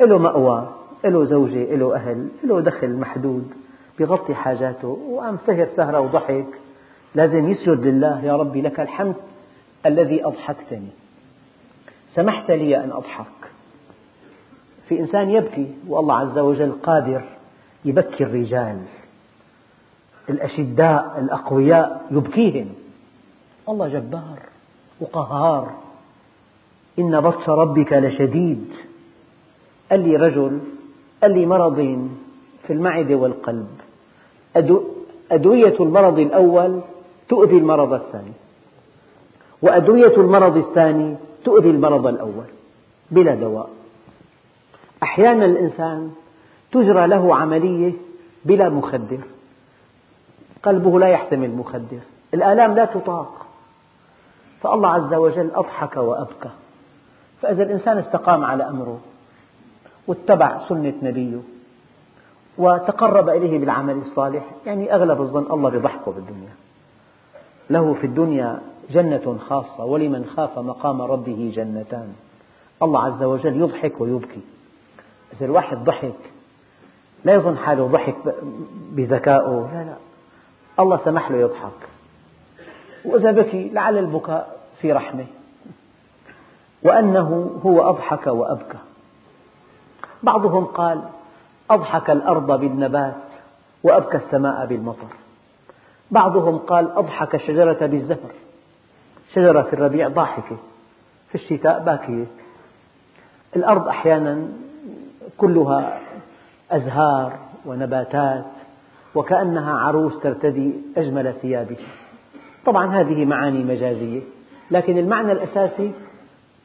[0.00, 0.68] له مأوى
[1.04, 3.50] له زوجة له أهل له دخل محدود
[3.98, 6.46] بيغطي حاجاته وقام سهر سهرة وضحك
[7.14, 9.14] لازم يسجد لله يا ربي لك الحمد
[9.86, 10.88] الذي أضحكتني.
[12.14, 13.26] سمحت لي أن أضحك.
[14.88, 17.22] في إنسان يبكي والله عز وجل قادر
[17.84, 18.82] يبكي الرجال.
[20.28, 22.68] الأشداء الأقوياء يبكيهم.
[23.68, 24.38] الله جبار
[25.00, 25.72] وقهار.
[26.98, 28.72] إن بطش ربك لشديد.
[29.90, 30.60] قال لي رجل
[31.22, 32.18] قال لي مرضين
[32.66, 33.68] في المعدة والقلب.
[35.30, 36.80] أدوية المرض الأول
[37.28, 38.32] تؤذي المرض الثاني.
[39.62, 42.44] وأدوية المرض الثاني تؤذي المرض الأول
[43.10, 43.70] بلا دواء.
[45.02, 46.12] أحيانا الإنسان
[46.72, 47.92] تجرى له عملية
[48.44, 49.20] بلا مخدر.
[50.62, 52.00] قلبه لا يحتمل مخدر.
[52.34, 53.46] الآلام لا تطاق.
[54.62, 56.50] فالله عز وجل أضحك وأبكى.
[57.42, 59.00] فإذا الإنسان استقام على أمره
[60.06, 61.38] واتبع سنة نبيه
[62.58, 66.54] وتقرب إليه بالعمل الصالح يعني أغلب الظن الله بضحكه بالدنيا.
[67.70, 72.12] له في الدنيا جنة خاصة ولمن خاف مقام ربه جنتان.
[72.82, 74.40] الله عز وجل يضحك ويبكي.
[75.32, 76.14] إذا الواحد ضحك
[77.24, 78.16] لا يظن حاله ضحك
[78.92, 79.70] بذكائه.
[79.72, 79.96] لا لا.
[80.80, 81.88] الله سمح له يضحك.
[83.04, 85.26] وإذا بكي لعل البكاء في رحمة.
[86.82, 88.78] وأنه هو أضحك وأبكى.
[90.22, 91.02] بعضهم قال
[91.70, 93.14] أضحك الأرض بالنبات
[93.82, 95.08] وأبكى السماء بالمطر.
[96.10, 98.32] بعضهم قال أضحك الشجرة بالزهر
[99.34, 100.56] شجرة في الربيع ضاحكة
[101.28, 102.26] في الشتاء باكية.
[103.56, 104.48] الأرض أحيانا
[105.36, 106.00] كلها
[106.70, 108.44] أزهار ونباتات
[109.14, 111.86] وكأنها عروس ترتدي أجمل ثيابها.
[112.66, 114.20] طبعا هذه معاني مجازية
[114.70, 115.92] لكن المعنى الأساسي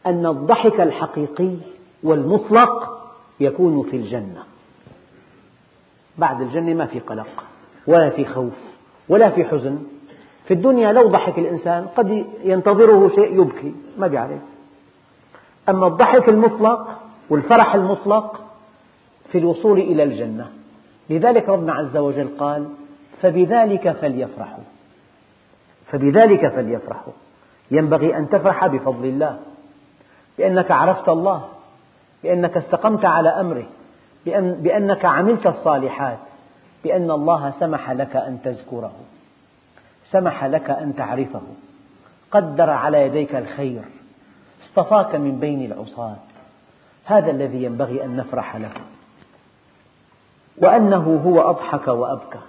[0.06, 1.56] أن الضحك الحقيقي
[2.04, 3.00] والمطلق
[3.40, 4.44] يكون في الجنة.
[6.18, 7.44] بعد الجنة ما في قلق
[7.88, 8.54] ولا في خوف
[9.10, 9.80] ولا في حزن.
[10.50, 14.42] في الدنيا لو ضحك الإنسان قد ينتظره شيء يبكي ما بيعرف
[15.70, 16.88] أما الضحك المطلق
[17.30, 18.42] والفرح المطلق
[19.32, 20.50] في الوصول إلى الجنة.
[21.10, 22.68] لذلك ربنا عز وجل قال
[23.22, 24.64] فبذلك فليفرحوا
[25.92, 27.14] فبذلك فليفرحوا.
[27.72, 29.40] ينبغي أن تفرح بفضل الله
[30.38, 31.46] بأنك عرفت الله
[32.24, 33.66] بأنك استقمت على أمره
[34.26, 36.20] بأن بأنك عملت الصالحات
[36.84, 38.92] بأن الله سمح لك أن تذكره.
[40.12, 41.42] سمح لك أن تعرفه.
[42.32, 43.82] قدر على يديك الخير.
[44.64, 46.16] اصطفاك من بين العصاة.
[47.06, 48.72] هذا الذي ينبغي أن نفرح له.
[50.58, 52.40] وأنه هو أضحك وأبكى.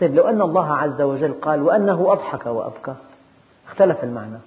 [0.00, 2.94] طيب لو أن الله عز وجل قال وأنه أضحك وأبكى
[3.68, 4.38] اختلف المعنى.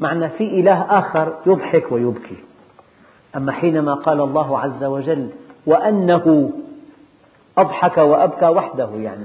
[0.00, 2.36] معنى في إله آخر يضحك ويبكي.
[3.36, 5.30] أما حينما قال الله عز وجل
[5.66, 6.52] وأنه
[7.58, 9.24] أضحك وأبكى وحده يعني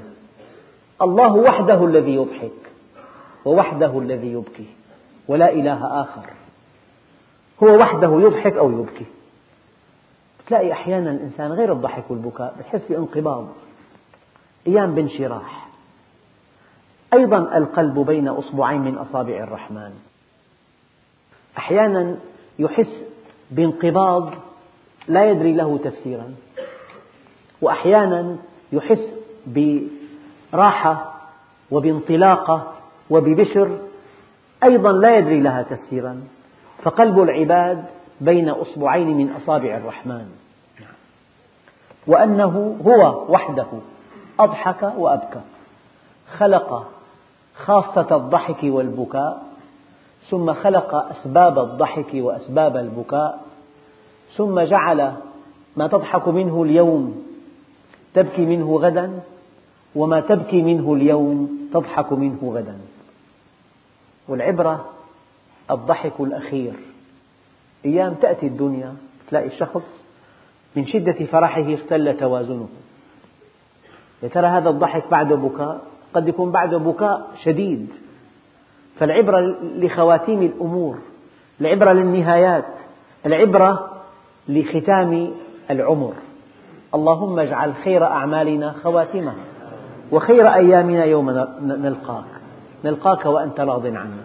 [1.02, 2.72] الله وحده الذي يضحك
[3.46, 4.68] ووحده الذي يبكي
[5.28, 6.26] ولا إله آخر.
[7.64, 9.06] هو وحده يضحك أو يبكي.
[10.48, 13.48] تلاقي أحيانا الإنسان غير الضحك والبكاء بحس بانقباض
[14.68, 15.68] أيام بانشراح.
[17.14, 19.92] أيضا القلب بين أصبعين من أصابع الرحمن.
[21.58, 22.18] أحيانا
[22.60, 23.06] يحس
[23.52, 24.30] بانقباض
[25.08, 26.34] لا يدري له تفسيرا.
[27.62, 28.38] وأحيانا
[28.72, 29.14] يحس
[30.54, 31.14] براحة
[31.72, 32.74] وبانطلاقة
[33.10, 33.78] وببشر
[34.70, 36.24] أيضا لا يدري لها تفسيرا.
[36.84, 37.86] فقلب العباد
[38.22, 40.28] بين أصبعين من أصابع الرحمن.
[42.08, 43.68] وأنه هو وحده
[44.40, 45.42] أضحك وأبكى.
[46.38, 46.88] خلق
[47.56, 49.44] خاصة الضحك والبكاء
[50.30, 53.42] ثم خلق أسباب الضحك وأسباب البكاء
[54.38, 55.14] ثم جعل
[55.78, 57.24] ما تضحك منه اليوم
[58.14, 59.20] تبكي منه غدا
[59.96, 62.78] وما تبكي منه اليوم تضحك منه غدا.
[64.28, 64.86] والعبرة
[65.72, 66.74] الضحك الأخير.
[67.86, 68.96] أيام تأتي الدنيا
[69.30, 69.84] تلاقي الشخص
[70.76, 72.68] من شدة فرحه اختل توازنه.
[74.24, 75.82] يا ترى هذا الضحك بعده بكاء؟
[76.14, 77.88] قد يكون بعده بكاء شديد.
[79.00, 80.98] فالعبرة لخواتيم الأمور
[81.62, 82.66] العبرة للنهايات
[83.26, 83.92] العبرة
[84.50, 85.32] لختام
[85.72, 86.14] العمر.
[86.96, 89.51] اللهم اجعل خير أعمالنا خواتمها.
[90.12, 91.30] وخير أيامنا يوم
[91.62, 92.26] نلقاك.
[92.86, 94.24] نلقاك وأنت راض عنا.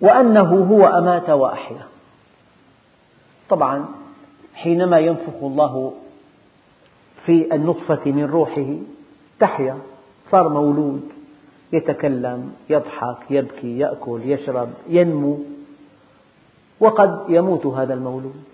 [0.00, 1.82] وأنه هو أمات وأحيا.
[3.50, 3.84] طبعا
[4.54, 5.92] حينما ينفخ الله
[7.26, 8.74] في النطفة من روحه
[9.40, 9.78] تحيا.
[10.30, 11.08] صار مولود.
[11.72, 15.38] يتكلم يضحك يبكي يأكل يشرب ينمو.
[16.80, 18.44] وقد يموت هذا المولود.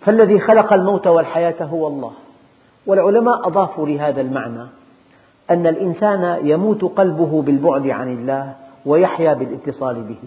[0.00, 2.12] فالذي خلق الموت والحياة هو الله.
[2.86, 4.66] والعلماء أضافوا لهذا المعنى
[5.50, 8.54] أن الإنسان يموت قلبه بالبعد عن الله
[8.86, 10.18] ويحيا بالاتصال به.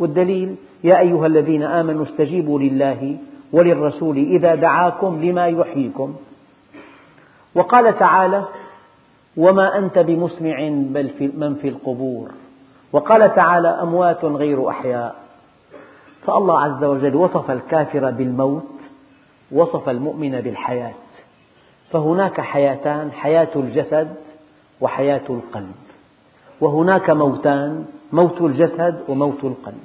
[0.00, 3.16] والدليل يا أيها الذين آمنوا استجيبوا لله
[3.52, 6.14] وللرسول إذا دعاكم لما يحييكم.
[7.54, 8.44] وقال تعالى
[9.36, 12.30] وما أنت بمسمع بل في من في القبور.
[12.92, 15.14] وقال تعالى أموات غير أحياء.
[16.26, 18.66] فالله عز وجل وصف الكافر بالموت
[19.52, 20.94] وصف المؤمن بالحياة.
[21.90, 24.14] فهناك حياتان حياة الجسد
[24.80, 25.74] وحياة القلب.
[26.60, 29.84] وهناك موتان موت الجسد وموت القلب.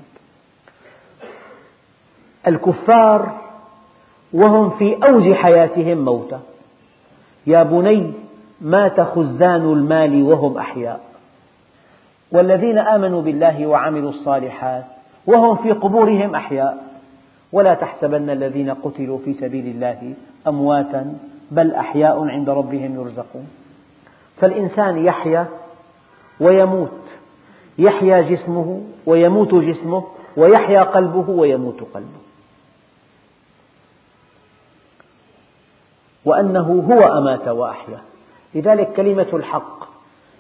[2.47, 3.41] الكفار
[4.33, 6.39] وهم في أوج حياتهم موتى
[7.47, 8.13] يا بني
[8.61, 11.01] مات خزان المال وهم أحياء.
[12.31, 14.85] والذين آمنوا بالله وعملوا الصالحات
[15.27, 16.91] وهم في قبورهم أحياء.
[17.51, 20.13] ولا تحسبن الذين قتلوا في سبيل الله
[20.47, 21.13] أمواتا
[21.51, 23.49] بل أحياء عند ربهم يرزقون.
[24.37, 25.47] فالإنسان يحيا
[26.39, 27.01] ويموت.
[27.77, 30.03] يحيا جسمه ويموت جسمه
[30.37, 32.21] ويحيا قلبه ويموت قلبه.
[36.25, 37.99] وأنه هو أمات وأحيا.
[38.55, 39.83] لذلك كلمة الحق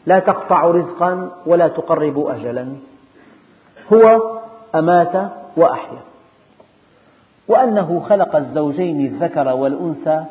[0.05, 2.75] لا تقطع رزقا ولا تقرب أجلا.
[3.93, 4.21] هو
[4.75, 5.99] أمات وأحيا.
[7.47, 10.25] وأنه خلق الزوجين الذكر والأنثى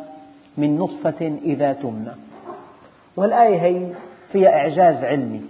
[0.61, 2.13] من نطفة إذا تمنى.
[3.17, 3.93] والآية هي
[4.33, 5.41] فيها إعجاز علمي.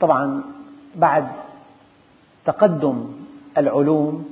[0.00, 0.42] طبعا
[0.96, 1.26] بعد
[2.44, 3.06] تقدم
[3.58, 4.24] العلوم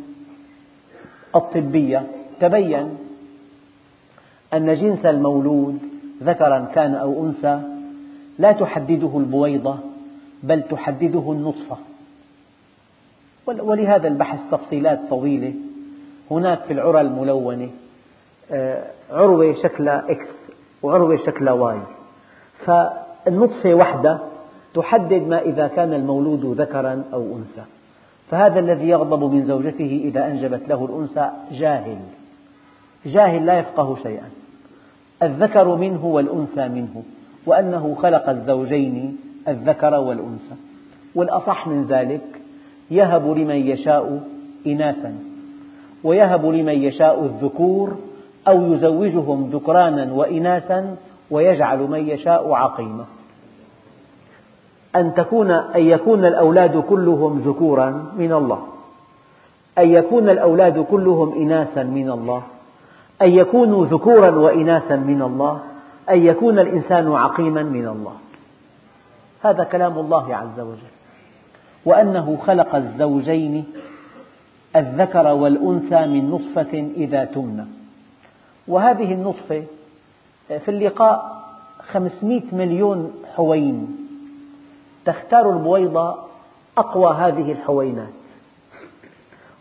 [1.34, 2.06] الطبية
[2.40, 2.98] تبين
[4.54, 5.78] أن جنس المولود
[6.22, 7.60] ذكرا كان أو أنثى
[8.38, 9.78] لا تحدده البويضة
[10.42, 11.76] بل تحدده النطفة.
[13.46, 15.54] ولهذا البحث تفصيلات طويلة
[16.30, 17.70] هناك في العرى الملونة.
[19.10, 20.26] عروة شكلها X
[20.82, 21.78] وعروة شكلها Y
[22.64, 24.18] فالنطفة وحدة
[24.74, 27.62] تحدد ما إذا كان المولود ذكرا أو أنثى.
[28.30, 31.98] فهذا الذي يغضب من زوجته إذا أنجبت له الأنثى جاهل.
[33.06, 34.30] جاهل لا يفقه شيئا.
[35.22, 37.02] الذكر منه والأنثى منه
[37.46, 39.18] وأنه خلق الزوجين
[39.48, 40.54] الذكر والأنثى.
[41.14, 42.22] والأصح من ذلك
[42.90, 44.22] يهب لمن يشاء
[44.66, 45.14] إناثا
[46.04, 47.96] ويهب لمن يشاء الذكور
[48.48, 50.96] أو يزوجهم ذكرانا وإناثا
[51.30, 53.04] ويجعل من يشاء عقيما.
[54.96, 58.62] أن تكون أن يكون الأولاد كلهم ذكورا من الله.
[59.78, 62.42] أن يكون الأولاد كلهم إناثا من الله.
[63.22, 65.60] أن يكونوا ذكورا وإناثا من الله.
[66.10, 68.12] أن يكون الإنسان عقيما من الله.
[69.42, 70.92] هذا كلام الله عز وجل.
[71.84, 73.64] وأنه خلق الزوجين
[74.76, 77.81] الذكر والأنثى من نطفة إذا تمنى.
[78.68, 79.64] وهذه النطفة
[80.48, 81.42] في اللقاء
[81.92, 83.96] خمسمئة مليون حوين.
[85.04, 86.16] تختار البويضة
[86.78, 88.12] أقوى هذه الحوينات.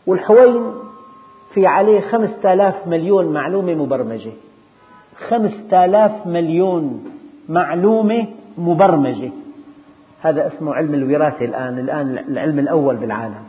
[0.08, 0.74] والحوين
[1.54, 4.32] في عليه خمسة آلاف مليون معلومة مبرمجة.
[5.28, 7.06] خمسة آلاف مليون
[7.50, 8.28] معلومة
[8.58, 9.32] مبرمجة.
[10.22, 13.44] هذا اسمه علم الوراثة الآن الآن العلم الأول بالعالم.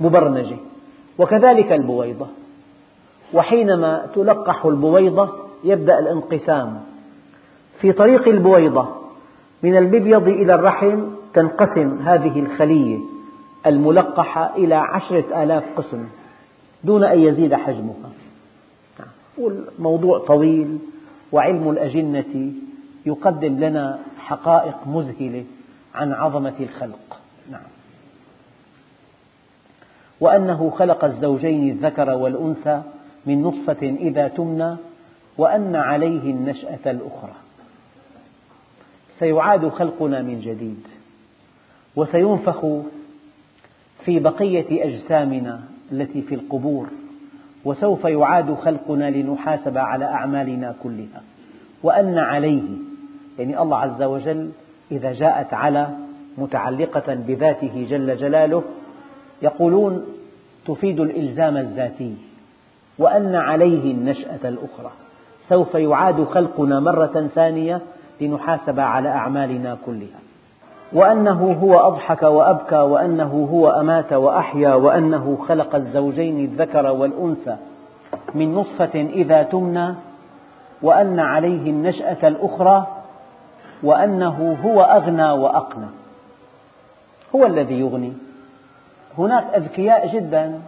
[0.00, 0.56] مبرمجة.
[1.18, 2.26] وكذلك البويضة.
[3.34, 5.28] وحينما تلقح البويضة
[5.64, 6.80] يبدأ الانقسام.
[7.80, 8.88] في طريق البويضة
[9.62, 11.00] من المبيض إلى الرحم
[11.34, 12.98] تنقسم هذه الخلية
[13.66, 16.06] الملقحة إلى عشرة آلاف قسم
[16.84, 18.10] دون أن يزيد حجمها.
[19.38, 20.78] والموضوع طويل
[21.32, 22.52] وعلم الأجنة
[23.06, 25.44] يقدم لنا حقائق مذهلة
[25.94, 27.18] عن عظمة الخلق.
[27.50, 27.60] نعم.
[30.20, 32.82] وأنه خلق الزوجين الذكر والأنثى
[33.26, 34.76] من نطفة إذا تمنى
[35.38, 37.34] وأن عليه النشأة الأخرى.
[39.18, 40.80] سيعاد خلقنا من جديد
[41.96, 42.66] وسينفخ
[44.04, 45.60] في بقية أجسامنا
[45.92, 46.88] التي في القبور
[47.64, 51.22] وسوف يعاد خلقنا لنحاسب على أعمالنا كلها.
[51.82, 52.62] وأن عليه
[53.38, 54.50] يعني الله عز وجل
[54.90, 55.88] إذا جاءت على
[56.38, 58.62] متعلقة بذاته جل جلاله
[59.42, 60.06] يقولون
[60.66, 62.14] تفيد الإلزام الذاتي.
[62.98, 64.90] وأن عليه النشأة الأخرى.
[65.48, 67.80] سوف يعاد خلقنا مرة ثانية
[68.20, 70.18] لنحاسب على أعمالنا كلها.
[70.92, 77.56] وأنه هو أضحك وأبكى وأنه هو أمات وأحيا وأنه خلق الزوجين الذكر والأنثى
[78.34, 79.94] من نطفة إذا تمنى
[80.82, 82.86] وأن عليه النشأة الأخرى
[83.82, 85.86] وأنه هو أغنى وأقنى.
[87.34, 88.12] هو الذي يغني.
[89.18, 90.60] هناك أذكياء جدا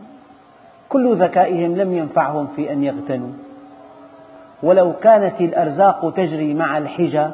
[0.88, 3.32] كل ذكائهم لم ينفعهم في أن يغتنوا.
[4.62, 7.26] ولو كانت الأرزاق تجري مع الحجى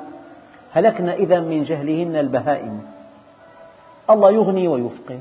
[0.73, 2.83] هلكنا إذا من جهلهن البهائم.
[4.11, 5.19] الله يغني ويفقر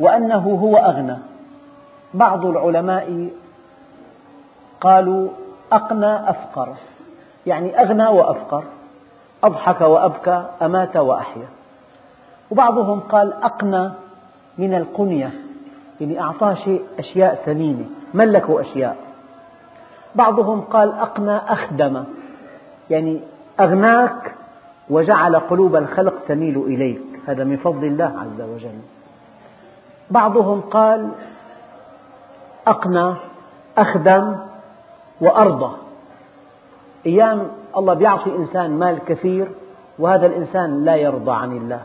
[0.00, 1.16] وأنه هو أغنى.
[2.14, 3.30] بعض العلماء
[4.80, 5.28] قالوا
[5.72, 6.74] أقنى أفقر.
[7.46, 8.64] يعني أغنى وأفقر.
[9.44, 11.46] أضحك وأبكى أمات وأحيا.
[12.50, 13.90] وبعضهم قال أقنى
[14.58, 15.32] من القنية.
[16.02, 17.84] يعني أعطاه شيء أشياء ثمينة
[18.14, 18.96] ملكه أشياء؟
[20.14, 22.04] بعضهم قال أقنى أخدم.
[22.90, 23.20] يعني
[23.60, 24.34] أغناك
[24.90, 27.02] وجعل قلوب الخلق تميل إليك.
[27.26, 28.78] هذا من فضل الله عز وجل.
[30.10, 31.08] بعضهم قال
[32.66, 33.14] أقنى
[33.78, 34.36] أخدم
[35.20, 35.76] وأرضى.
[37.06, 39.48] أيام الله يعطي إنسان مال كثير
[39.98, 41.82] وهذا الإنسان لا يرضى عن الله.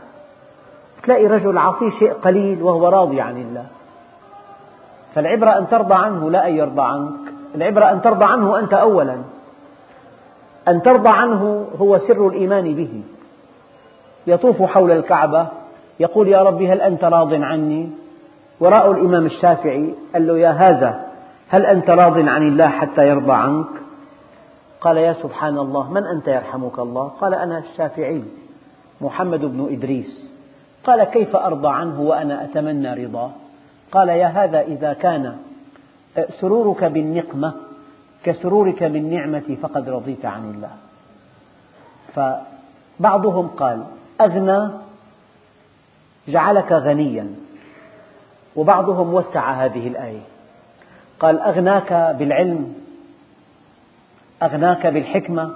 [1.02, 3.66] تلاقي رجل عطيه شيء قليل وهو راضي عن الله.
[5.14, 7.32] فالعبرة أن ترضى عنه لا أن يرضى عنك.
[7.54, 9.18] العبرة أن ترضى عنه أنت أولا.
[10.68, 13.02] أن ترضى عنه هو سر الإيمان به.
[14.26, 15.46] يطوف حول الكعبة
[16.00, 17.90] يقول يا رب هل أنت راض عني؟
[18.60, 21.04] وراء الإمام الشافعي قال له يا هذا
[21.48, 23.66] هل أنت راض عن الله حتى يرضى عنك؟
[24.80, 28.22] قال يا سبحان الله من أنت يرحمك الله؟ قال أنا الشافعي
[29.00, 30.30] محمد بن إدريس.
[30.84, 33.30] قال كيف أرضى عنه وأنا أتمنى رضاه؟
[33.92, 35.36] قال يا هذا إذا كان
[36.40, 37.54] سرورك بالنقمة
[38.24, 40.70] كسرورك بالنعمة فقد رضيت عن الله.
[42.14, 43.84] فبعضهم قال
[44.20, 44.70] أغنى
[46.28, 47.34] جعلك غنيا
[48.56, 50.20] وبعضهم وسع هذه الآية.
[51.20, 52.74] قال أغناك بالعلم
[54.42, 55.50] أغناك بالحكمة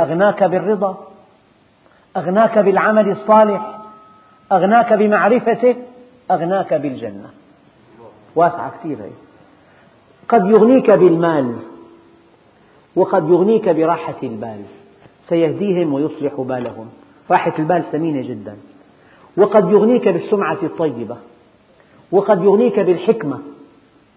[0.00, 1.08] أغناك بالرضا
[2.16, 3.78] أغناك بالعمل الصالح
[4.52, 5.76] أغناك بمعرفته.
[6.30, 7.30] أغناك بالجنة.
[8.36, 9.10] واسعة كثير هي.
[10.28, 11.56] قد يغنيك بالمال
[12.96, 14.62] وقد يغنيك براحة البال.
[15.28, 16.90] سيهديهم ويصلح بالهم.
[17.30, 18.56] راحة البال ثمينة جدا.
[19.36, 21.16] وقد يغنيك بالسمعة الطيبة.
[22.12, 23.38] وقد يغنيك بالحكمة.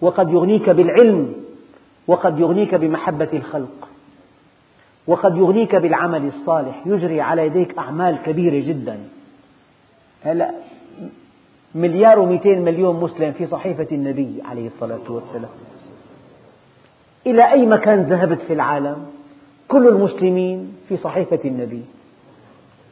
[0.01, 1.33] وقد يغنيك بالعلم.
[2.07, 3.87] وقد يغنيك بمحبة الخلق.
[5.07, 6.81] وقد يغنيك بالعمل الصالح.
[6.85, 8.99] يجري على يديك أعمال كبيرة جدا.
[10.23, 10.51] هلا
[11.75, 15.51] مليار ومئتين مليون مسلم في صحيفة النبي عليه الصلاة والسلام.
[17.27, 19.05] إلى أي مكان ذهبت في العالم
[19.67, 21.85] كل المسلمين في صحيفة النبي؟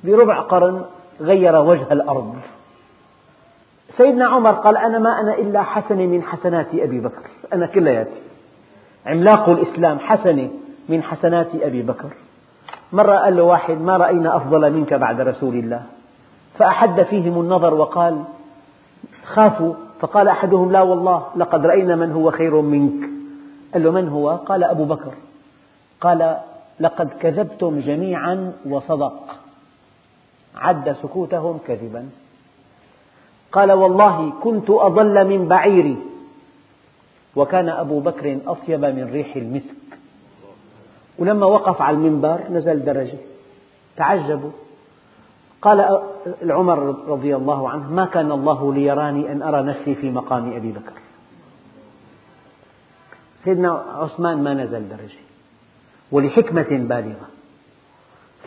[0.03, 0.86] بربع قرن
[1.21, 2.36] غير وجه الأرض.
[3.97, 7.30] سيدنا عمر قال أنا ما أنا إلا حسنة من حسنات أبي بكر.
[7.53, 8.21] أنا كلياتي
[9.05, 10.49] عملاق الإسلام حسنة
[10.89, 12.09] من حسنات أبي بكر.
[12.93, 15.82] مرة قال له واحد ما رأينا أفضل منك بعد رسول الله.
[16.57, 18.23] فأحد فيهم النظر وقال
[19.25, 23.09] خافوا فقال أحدهم لا والله لقد رأينا من هو خير منك.
[23.73, 25.13] قال له من هو؟ قال أبو بكر.
[26.01, 26.37] قال
[26.79, 29.35] لقد كذبتم جميعا وصدق.
[30.55, 32.09] عد سكوتهم كذبا.
[33.51, 35.97] قال والله كنت أضل من بعيري.
[37.35, 39.75] وكان أبو بكر أطيب من ريح المسك.
[41.19, 43.17] ولما وقف على المنبر نزل درجة.
[43.97, 44.51] تعجبوا.
[45.66, 45.99] قال
[46.43, 50.93] العمر رضي الله عنه ما كان الله ليراني أن أرى نفسي في مقام أبي بكر.
[53.43, 55.20] سيدنا عثمان ما نزل درجة
[56.11, 57.28] ولحكمة بالغة.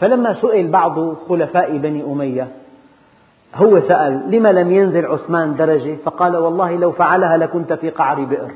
[0.00, 2.48] فلما سئل بعض خلفاء بني أمية
[3.54, 8.50] هو سأل لما لم ينزل عثمان درجة؟ فقال والله لو فعلها لكنت في قعر بئر.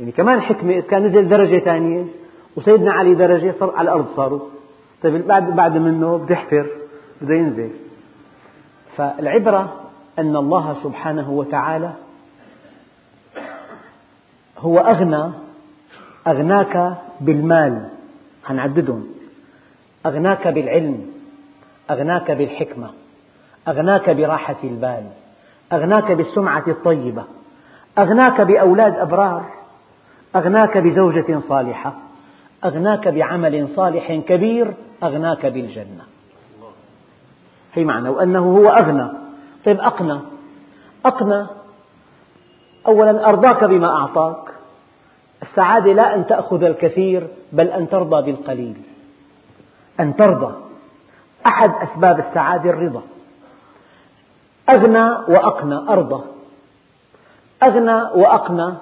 [0.00, 2.04] يعني كمان حكمة كان نزل درجة ثانية
[2.56, 4.40] وسيدنا علي درجة صار على الأرض صاروا.
[5.02, 6.66] طيب بعد بعد منه بده يحفر
[7.20, 7.70] بده ينزل.
[8.96, 11.92] فالعبرة أن الله سبحانه وتعالى
[14.58, 15.32] هو أغنى
[16.26, 17.88] أغناك بالمال.
[18.44, 19.06] حنعددهم
[20.06, 21.06] أغناك بالعلم
[21.90, 22.90] أغناك بالحكمة
[23.68, 25.06] أغناك براحة البال
[25.72, 27.24] أغناك بالسمعة الطيبة
[27.98, 29.44] أغناك بأولاد أبرار
[30.36, 31.94] أغناك بزوجة صالحة.
[32.64, 36.04] أغناك بعمل صالح كبير أغناك بالجنة.
[37.74, 39.08] هي معنى وأنه هو أغنى.
[39.64, 40.20] طيب أقنى.
[41.06, 41.46] أقنى.
[42.86, 44.52] أولا أرضاك بما أعطاك.
[45.42, 48.76] السعادة لا أن تأخذ الكثير بل أن ترضى بالقليل.
[50.00, 50.54] أن ترضى.
[51.46, 53.02] أحد أسباب السعادة الرضا.
[54.70, 56.24] أغنى وأقنى أرضى.
[57.62, 58.74] أغنى وأقنى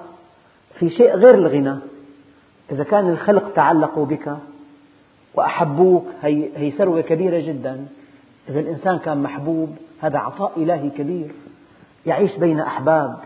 [0.79, 1.75] في شيء غير الغنى.
[2.71, 4.37] إذا كان الخلق تعلقوا بك
[5.35, 7.85] وأحبوك هي, هي ثروة كبيرة جدا
[8.49, 11.31] إذا الإنسان كان محبوب هذا عطاء إلهي كبير
[12.05, 13.17] يعيش بين أحباب.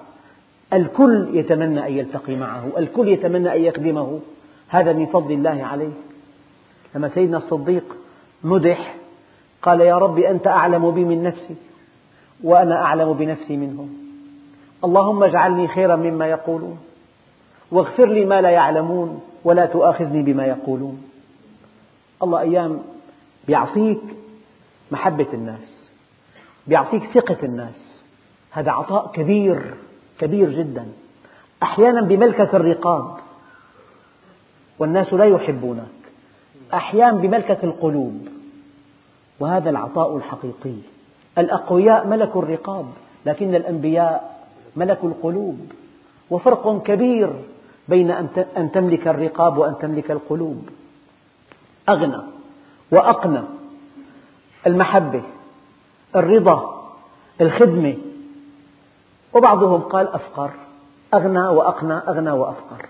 [0.74, 4.20] الكل يتمنى أن يلتقي معه الكل يتمنى أن يخدمه
[4.68, 5.94] هذا من فضل الله عليه.
[6.96, 7.96] لما سيدنا الصديق
[8.44, 8.96] مدح
[9.62, 11.56] قال يا رب أنت أعلم بي من نفسي
[12.44, 13.90] وأنا أعلم بنفسي منهم.
[14.84, 16.78] اللهم اجعلني خيرا مما يقولون
[17.72, 19.22] واغفر لي ما لا يعلمون.
[19.46, 21.04] ولا تؤاخذني بما يقولون.
[22.24, 22.82] الله أيام
[23.50, 24.02] يعطيك
[24.92, 25.90] محبة الناس
[26.68, 28.02] يعطيك ثقة الناس.
[28.52, 29.74] هذا عطاء كبير
[30.20, 30.86] كبير جدا.
[31.64, 33.18] أحيانا بملكة الرقاب
[34.80, 35.96] والناس لا يحبونك.
[36.74, 38.28] أحيانا بملكة القلوب
[39.40, 40.76] وهذا العطاء الحقيقي.
[41.38, 42.86] الأقوياء ملكوا الرقاب
[43.26, 45.60] لكن الأنبياء ملكوا القلوب.
[46.30, 47.30] وفرق كبير
[47.88, 48.12] بين
[48.58, 50.70] أن تملك الرقاب وأن تملك القلوب.
[51.90, 52.22] أغنى
[52.92, 53.42] وأقنى
[54.68, 55.24] المحبة
[56.16, 56.92] الرضا
[57.42, 57.98] الخدمة.
[59.34, 60.52] وبعضهم قال أفقر.
[61.14, 62.86] أغنى وأقنى أغنى وأفقر.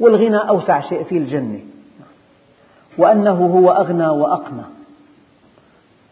[0.00, 1.60] والغنى أوسع شيء في الجنة.
[2.98, 4.64] وأنه هو أغنى وأقنى.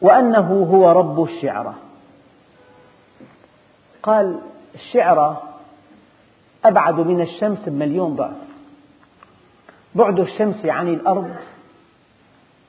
[0.00, 1.74] وأنه هو رب الشعرى
[4.02, 4.38] قال
[4.74, 5.42] الشعرى
[6.68, 8.36] أبعد من الشمس بمليون ضعف.
[9.94, 11.30] بعد الشمس عن الأرض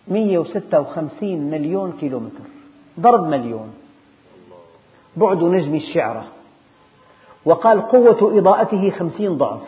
[0.08, 2.44] 156 مليون كيلومتر.
[3.00, 3.74] ضرب مليون.
[5.18, 6.26] بعد نجم الشعرة.
[7.46, 9.62] وقال قوة إضاءته خمسين ضعف.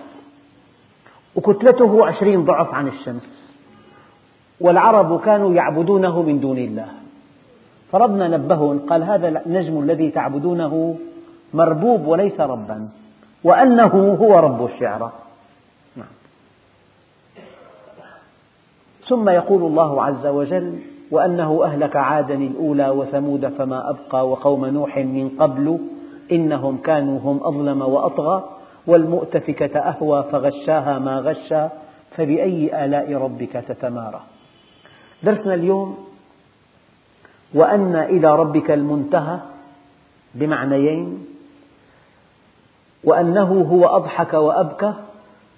[1.36, 3.50] وكتلته عشرين ضعف عن الشمس.
[4.62, 6.88] والعرب كانوا يعبدونه من دون الله.
[7.92, 10.98] فربنا نبههم قال هذا النجم الذي تعبدونه
[11.54, 12.90] مربوب وليس ربا.
[13.44, 15.12] وأنه هو رب الشعرى
[15.96, 16.08] نعم.
[19.08, 20.80] ثم يقول الله عز وجل
[21.12, 25.80] وأنه أهلك عادا الأولى وثمود فما أبقى وقوم نوح من قبل
[26.32, 28.50] إنهم كانوا هم أظلم وأطغى
[28.88, 31.68] والمؤتفكة أهوى فغشاها ما غشى
[32.12, 34.22] فبأي آلاء ربك تتمارى
[35.24, 35.98] درسنا اليوم
[37.54, 39.40] وأن إلى ربك المنتهى
[40.36, 41.26] بمعنيين
[43.04, 44.93] وأنه هو أضحك وأبكى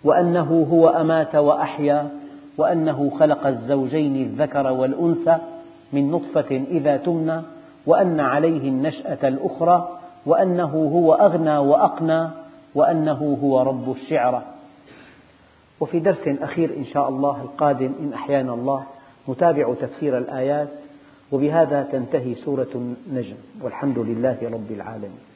[0.04, 2.10] وأنه هو أمات وأحيا
[2.58, 5.38] وأنه خلق الزوجين الذكر والأنثى
[5.94, 7.42] من نطفة إذا تمنى
[7.86, 12.30] وأن عليه النشأة الأخرى وأنه هو أغنى وأقنى
[12.76, 14.42] وأنه هو رب الشعرى
[15.80, 18.84] وفي درس أخير إن شاء الله القادم إن أحيانا الله
[19.30, 20.70] نتابع تفسير الآيات
[21.32, 25.31] وبهذا تنتهي سورة النجم والحمد لله رب العالمين.